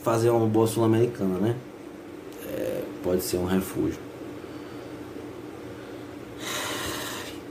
fazer 0.03 0.31
uma 0.31 0.47
boa 0.47 0.67
Sul-Americana, 0.67 1.39
né? 1.39 1.57
É, 2.49 2.83
pode 3.03 3.23
ser 3.23 3.37
um 3.37 3.47
refúgio. 3.47 3.99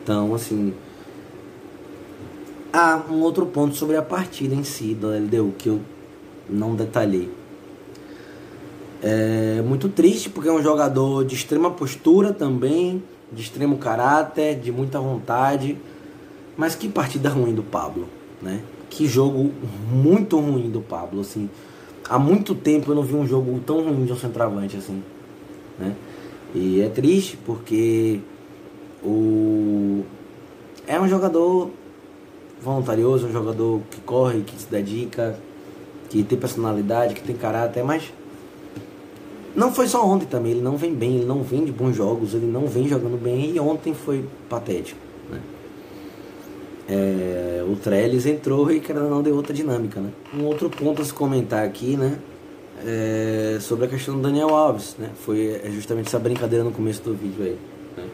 Então, 0.02 0.34
assim. 0.34 0.74
Há 2.72 3.02
um 3.10 3.22
outro 3.22 3.48
ponto 3.48 3.76
sobre 3.76 3.96
a 3.98 4.02
partida 4.02 4.54
em 4.54 4.64
si 4.64 4.94
da 4.94 5.08
LDU 5.08 5.54
que 5.58 5.70
eu 5.70 5.82
não 6.48 6.76
detalhei. 6.76 7.32
É 9.02 9.62
muito 9.64 9.90
triste 9.90 10.30
porque 10.30 10.50
é 10.50 10.52
um 10.52 10.62
jogador 10.62 11.26
de 11.26 11.34
extrema 11.34 11.72
postura 11.72 12.34
também, 12.34 13.02
de 13.32 13.42
extremo 13.42 13.78
caráter, 13.78 14.60
de 14.60 14.72
muita 14.72 15.00
vontade. 15.00 15.78
Mas 16.58 16.76
que 16.76 16.90
partida 16.90 17.30
ruim 17.30 17.56
do 17.56 17.64
Pablo, 17.64 18.08
né? 18.42 18.62
Que 18.90 19.08
jogo 19.08 19.52
muito 19.92 20.40
ruim 20.40 20.70
do 20.70 20.82
Pablo, 20.82 21.22
assim. 21.22 21.50
Há 22.10 22.18
muito 22.18 22.56
tempo 22.56 22.92
eu 22.92 22.96
não 22.96 23.04
vi 23.04 23.16
um 23.16 23.28
jogo 23.28 23.60
tão 23.66 23.84
ruim 23.84 24.06
de 24.06 24.12
um 24.12 24.18
centroavante 24.18 24.78
assim, 24.78 25.04
né? 25.78 25.96
E 26.56 26.82
é 26.82 26.90
triste 26.90 27.38
porque 27.46 28.20
o 29.04 30.04
é 30.88 31.00
um 31.00 31.08
jogador 31.08 31.70
voluntarioso, 32.60 33.28
um 33.28 33.32
jogador 33.32 33.82
que 33.92 34.02
corre, 34.02 34.42
que 34.42 34.60
se 34.60 34.68
dedica, 34.68 35.40
que 36.10 36.24
tem 36.24 36.38
personalidade, 36.38 37.14
que 37.14 37.22
tem 37.22 37.36
caráter, 37.36 37.84
mas 37.84 38.12
não 39.56 39.72
foi 39.72 39.88
só 39.88 40.04
ontem 40.04 40.26
também, 40.26 40.54
ele 40.54 40.62
não 40.62 40.78
vem 40.78 40.94
bem, 40.94 41.18
ele 41.18 41.26
não 41.26 41.44
vem 41.44 41.64
de 41.64 41.72
bons 41.72 41.96
jogos, 41.96 42.34
ele 42.34 42.48
não 42.48 42.66
vem 42.66 42.88
jogando 42.88 43.22
bem 43.22 43.52
e 43.56 43.60
ontem 43.60 43.94
foi 43.94 44.26
patético. 44.50 45.00
Né? 45.30 45.40
É, 46.90 47.64
o 47.68 47.76
Trellis 47.76 48.26
entrou 48.26 48.72
e 48.72 48.80
cara 48.80 49.02
não 49.02 49.22
deu 49.22 49.36
outra 49.36 49.54
dinâmica. 49.54 50.02
Né? 50.02 50.10
Um 50.34 50.46
outro 50.46 50.70
ponto 50.70 51.02
a 51.02 51.06
se 51.06 51.14
comentar 51.14 51.64
aqui, 51.64 51.96
né? 51.96 52.18
É 52.84 53.58
sobre 53.60 53.86
a 53.86 53.88
questão 53.88 54.16
do 54.16 54.22
Daniel 54.22 54.56
Alves, 54.56 54.96
né? 54.98 55.10
Foi 55.14 55.62
é 55.64 55.70
justamente 55.70 56.08
essa 56.08 56.18
brincadeira 56.18 56.64
no 56.64 56.72
começo 56.72 57.04
do 57.04 57.14
vídeo 57.14 57.44
aí. 57.44 57.58
Né? 57.98 58.10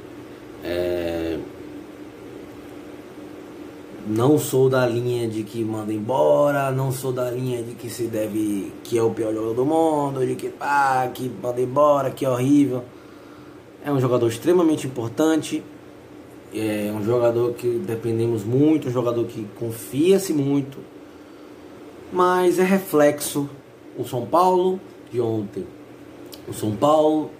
É, 0.64 1.40
não 4.08 4.38
sou 4.38 4.70
da 4.70 4.86
linha 4.86 5.28
de 5.28 5.44
que 5.44 5.64
manda 5.64 5.92
embora, 5.94 6.72
não 6.72 6.92
sou 6.92 7.12
da 7.12 7.30
linha 7.32 7.64
de 7.64 7.74
que 7.74 7.90
se 7.90 8.04
deve, 8.04 8.72
que 8.84 8.98
é 8.98 9.02
o 9.02 9.12
pior 9.12 9.34
jogador 9.34 9.54
do 9.54 9.66
mundo, 9.66 10.26
de 10.26 10.36
que 10.36 10.52
ah, 10.60 11.10
que 11.14 11.32
manda 11.42 11.62
embora, 11.62 12.12
que 12.12 12.26
é 12.26 12.30
horrível. 12.30 12.84
É 13.84 13.92
um 13.92 14.00
jogador 14.00 14.28
extremamente 14.28 14.86
importante, 14.88 15.64
é 16.56 16.94
um 16.94 17.04
jogador 17.04 17.54
que 17.54 17.68
dependemos 17.80 18.44
muito, 18.44 18.88
um 18.88 18.92
jogador 18.92 19.26
que 19.26 19.46
confia-se 19.60 20.34
muito, 20.34 20.78
mas 22.12 22.60
é 22.60 22.64
reflexo 22.64 23.50
o 23.98 24.06
São 24.06 24.26
Paulo 24.26 24.80
de 25.12 25.20
ontem. 25.20 25.66
O 26.48 26.54
São 26.54 26.76
Paulo 26.76 27.32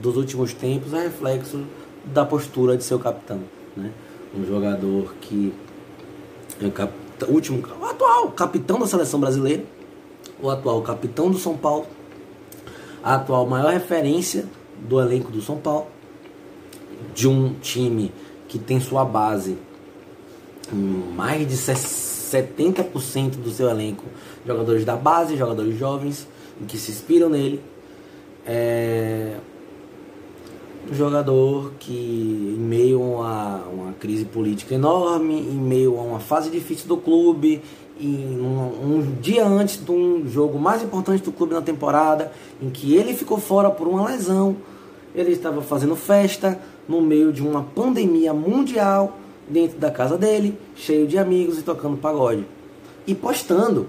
dos 0.00 0.16
últimos 0.16 0.52
tempos 0.52 0.92
é 0.92 1.02
reflexo 1.02 1.64
da 2.04 2.24
postura 2.24 2.76
de 2.76 2.84
seu 2.84 2.98
capitão, 2.98 3.40
né? 3.76 3.92
Um 4.34 4.44
jogador 4.44 5.14
que 5.20 5.52
é 6.60 7.24
o, 7.24 7.32
último, 7.32 7.62
o 7.80 7.84
atual 7.84 8.30
capitão 8.32 8.78
da 8.78 8.86
seleção 8.86 9.20
brasileira, 9.20 9.64
o 10.40 10.50
atual 10.50 10.82
capitão 10.82 11.30
do 11.30 11.38
São 11.38 11.56
Paulo, 11.56 11.86
a 13.02 13.14
atual 13.14 13.46
maior 13.46 13.72
referência 13.72 14.44
do 14.76 15.00
elenco 15.00 15.30
do 15.30 15.40
São 15.40 15.56
Paulo, 15.56 15.86
de 17.14 17.28
um 17.28 17.54
time 17.54 18.12
que 18.48 18.58
tem 18.58 18.80
sua 18.80 19.04
base 19.04 19.56
mais 21.14 21.46
de 21.46 21.54
70% 21.54 23.36
do 23.36 23.50
seu 23.50 23.68
elenco 23.68 24.04
jogadores 24.46 24.84
da 24.84 24.96
base, 24.96 25.36
jogadores 25.36 25.78
jovens 25.78 26.26
que 26.66 26.76
se 26.76 26.90
inspiram 26.90 27.28
nele. 27.28 27.62
É 28.46 29.36
um 30.90 30.94
jogador 30.94 31.72
que, 31.78 31.92
em 31.92 32.60
meio 32.60 33.22
a 33.22 33.62
uma 33.70 33.92
crise 33.92 34.24
política 34.24 34.74
enorme, 34.74 35.38
em 35.38 35.58
meio 35.58 35.98
a 35.98 36.02
uma 36.02 36.18
fase 36.18 36.50
difícil 36.50 36.88
do 36.88 36.96
clube, 36.96 37.60
em 38.00 38.40
um, 38.40 38.96
um, 38.96 39.16
dia 39.20 39.46
antes 39.46 39.84
de 39.84 39.90
um 39.90 40.26
jogo 40.26 40.58
mais 40.58 40.82
importante 40.82 41.22
do 41.22 41.32
clube 41.32 41.52
na 41.52 41.60
temporada, 41.60 42.32
em 42.62 42.70
que 42.70 42.94
ele 42.94 43.12
ficou 43.12 43.38
fora 43.38 43.70
por 43.70 43.86
uma 43.86 44.06
lesão, 44.06 44.56
ele 45.14 45.32
estava 45.32 45.60
fazendo 45.60 45.94
festa 45.94 46.58
no 46.88 47.02
meio 47.02 47.32
de 47.32 47.42
uma 47.42 47.62
pandemia 47.62 48.32
mundial 48.32 49.18
dentro 49.48 49.78
da 49.78 49.90
casa 49.90 50.16
dele, 50.16 50.58
cheio 50.74 51.06
de 51.06 51.18
amigos 51.18 51.58
e 51.58 51.62
tocando 51.62 51.96
pagode. 51.96 52.46
E 53.06 53.14
postando. 53.14 53.88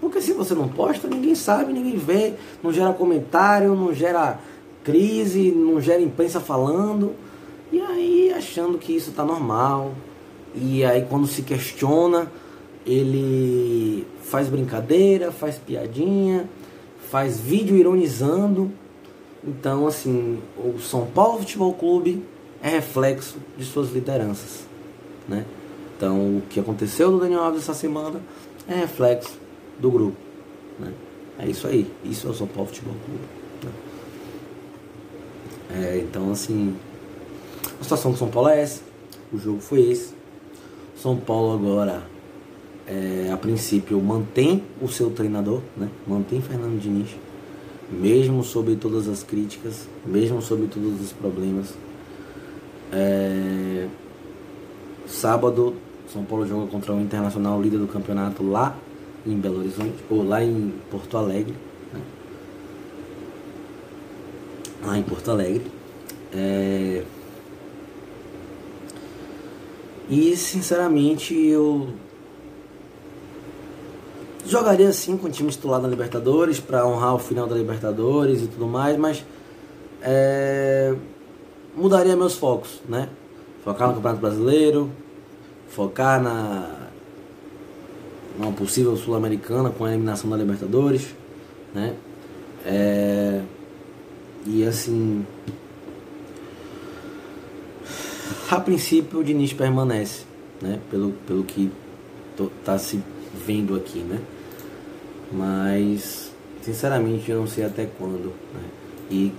Porque 0.00 0.20
se 0.20 0.32
você 0.32 0.54
não 0.54 0.68
posta, 0.68 1.08
ninguém 1.08 1.34
sabe, 1.34 1.72
ninguém 1.72 1.96
vê, 1.96 2.34
não 2.62 2.72
gera 2.72 2.92
comentário, 2.92 3.74
não 3.74 3.92
gera 3.92 4.38
crise, 4.84 5.50
não 5.50 5.80
gera 5.80 6.00
imprensa 6.00 6.40
falando. 6.40 7.14
E 7.72 7.80
aí 7.80 8.32
achando 8.32 8.78
que 8.78 8.94
isso 8.94 9.12
tá 9.12 9.24
normal. 9.24 9.92
E 10.54 10.84
aí 10.84 11.04
quando 11.08 11.26
se 11.26 11.42
questiona, 11.42 12.30
ele 12.86 14.06
faz 14.22 14.48
brincadeira, 14.48 15.32
faz 15.32 15.56
piadinha, 15.56 16.48
faz 17.10 17.40
vídeo 17.40 17.76
ironizando. 17.76 18.70
Então, 19.44 19.86
assim, 19.86 20.38
o 20.56 20.78
São 20.78 21.06
Paulo 21.06 21.38
Futebol 21.38 21.72
Clube 21.74 22.22
é 22.62 22.68
reflexo 22.68 23.36
de 23.56 23.64
suas 23.64 23.92
lideranças, 23.92 24.66
né? 25.28 25.44
Então, 25.96 26.38
o 26.38 26.42
que 26.48 26.60
aconteceu 26.60 27.10
no 27.10 27.18
Daniel 27.18 27.42
Alves 27.42 27.62
essa 27.62 27.74
semana 27.74 28.20
é 28.68 28.74
reflexo 28.74 29.38
do 29.78 29.90
grupo, 29.90 30.16
né? 30.78 30.92
É 31.38 31.46
isso 31.48 31.66
aí, 31.66 31.90
isso 32.04 32.26
é 32.26 32.30
o 32.30 32.34
São 32.34 32.46
Paulo 32.46 32.68
Futebol 32.68 32.94
Clube. 33.04 33.20
Né? 33.64 33.72
É, 35.70 35.98
então, 35.98 36.32
assim, 36.32 36.76
a 37.80 37.82
situação 37.82 38.12
do 38.12 38.18
São 38.18 38.28
Paulo 38.28 38.48
é 38.48 38.60
essa, 38.60 38.82
o 39.32 39.38
jogo 39.38 39.60
foi 39.60 39.80
esse. 39.90 40.14
São 40.96 41.16
Paulo 41.16 41.54
agora, 41.54 42.02
é, 42.86 43.30
a 43.32 43.36
princípio, 43.36 44.00
mantém 44.00 44.64
o 44.80 44.88
seu 44.88 45.10
treinador, 45.10 45.60
né? 45.76 45.88
Mantém 46.06 46.40
Fernando 46.40 46.80
Diniz, 46.80 47.10
mesmo 47.90 48.42
sob 48.42 48.74
todas 48.76 49.06
as 49.08 49.22
críticas, 49.22 49.88
mesmo 50.04 50.42
sob 50.42 50.66
todos 50.66 51.00
os 51.00 51.12
problemas 51.12 51.74
é... 52.92 53.86
Sábado, 55.06 55.74
São 56.12 56.24
Paulo 56.24 56.46
joga 56.46 56.66
contra 56.66 56.92
o 56.92 57.00
Internacional, 57.00 57.60
líder 57.60 57.78
do 57.78 57.86
campeonato, 57.86 58.42
lá 58.42 58.76
em 59.26 59.36
Belo 59.36 59.60
Horizonte, 59.60 59.96
ou 60.10 60.22
lá 60.22 60.42
em 60.44 60.72
Porto 60.90 61.16
Alegre. 61.16 61.54
Né? 61.92 62.00
Lá 64.84 64.98
em 64.98 65.02
Porto 65.02 65.30
Alegre. 65.30 65.70
É... 66.32 67.04
E 70.10 70.36
sinceramente 70.36 71.34
eu 71.34 71.88
jogaria 74.46 74.88
assim 74.88 75.16
com 75.18 75.26
o 75.26 75.30
time 75.30 75.50
titular 75.50 75.80
da 75.80 75.88
Libertadores 75.88 76.58
para 76.58 76.86
honrar 76.86 77.14
o 77.14 77.18
final 77.18 77.46
da 77.46 77.54
Libertadores 77.54 78.42
e 78.42 78.46
tudo 78.46 78.66
mais, 78.66 78.96
mas 78.96 79.22
é 80.00 80.94
mudaria 81.78 82.16
meus 82.16 82.34
focos, 82.34 82.80
né? 82.88 83.08
Focar 83.64 83.88
no 83.88 83.94
Campeonato 83.94 84.20
Brasileiro, 84.20 84.90
focar 85.68 86.20
na 86.20 86.88
uma 88.38 88.52
possível 88.52 88.96
sul-americana 88.96 89.70
com 89.70 89.84
a 89.84 89.88
eliminação 89.88 90.30
da 90.30 90.36
Libertadores, 90.36 91.08
né? 91.74 91.96
É, 92.64 93.42
e 94.46 94.64
assim, 94.64 95.26
a 98.50 98.60
princípio 98.60 99.20
o 99.20 99.24
Diniz 99.24 99.52
permanece, 99.52 100.22
né? 100.62 100.78
Pelo, 100.90 101.12
pelo 101.26 101.42
que 101.42 101.70
está 102.60 102.78
se 102.78 103.02
vendo 103.44 103.74
aqui, 103.74 103.98
né? 103.98 104.20
Mas 105.32 106.32
sinceramente 106.62 107.30
eu 107.30 107.40
não 107.40 107.46
sei 107.46 107.64
até 107.64 107.86
quando, 107.86 108.32
né? 108.54 108.62
E 109.10 109.32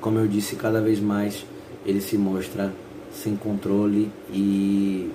como 0.00 0.18
eu 0.18 0.26
disse, 0.26 0.56
cada 0.56 0.80
vez 0.80 1.00
mais 1.00 1.44
ele 1.84 2.00
se 2.00 2.16
mostra 2.16 2.72
sem 3.12 3.36
controle 3.36 4.10
e 4.32 5.10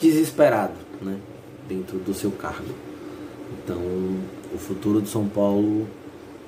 desesperado 0.00 0.74
né, 1.00 1.18
dentro 1.68 1.98
do 1.98 2.14
seu 2.14 2.30
cargo. 2.30 2.74
Então, 3.52 3.80
o 4.54 4.58
futuro 4.58 5.00
de 5.00 5.08
São 5.08 5.28
Paulo 5.28 5.86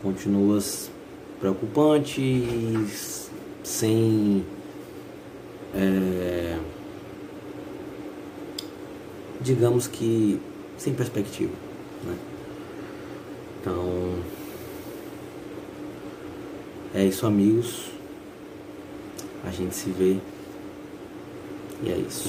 continua 0.03 0.59
preocupante 1.41 2.23
sem 3.63 4.45
é, 5.75 6.59
digamos 9.41 9.87
que 9.87 10.41
sem 10.77 10.95
perspectiva. 10.95 11.53
Né? 12.05 12.17
Então 13.61 14.15
é 16.95 17.05
isso, 17.05 17.27
amigos. 17.27 17.91
A 19.45 19.51
gente 19.51 19.75
se 19.75 19.91
vê. 19.91 20.17
E 21.83 21.93
é 21.93 21.97
isso. 21.97 22.29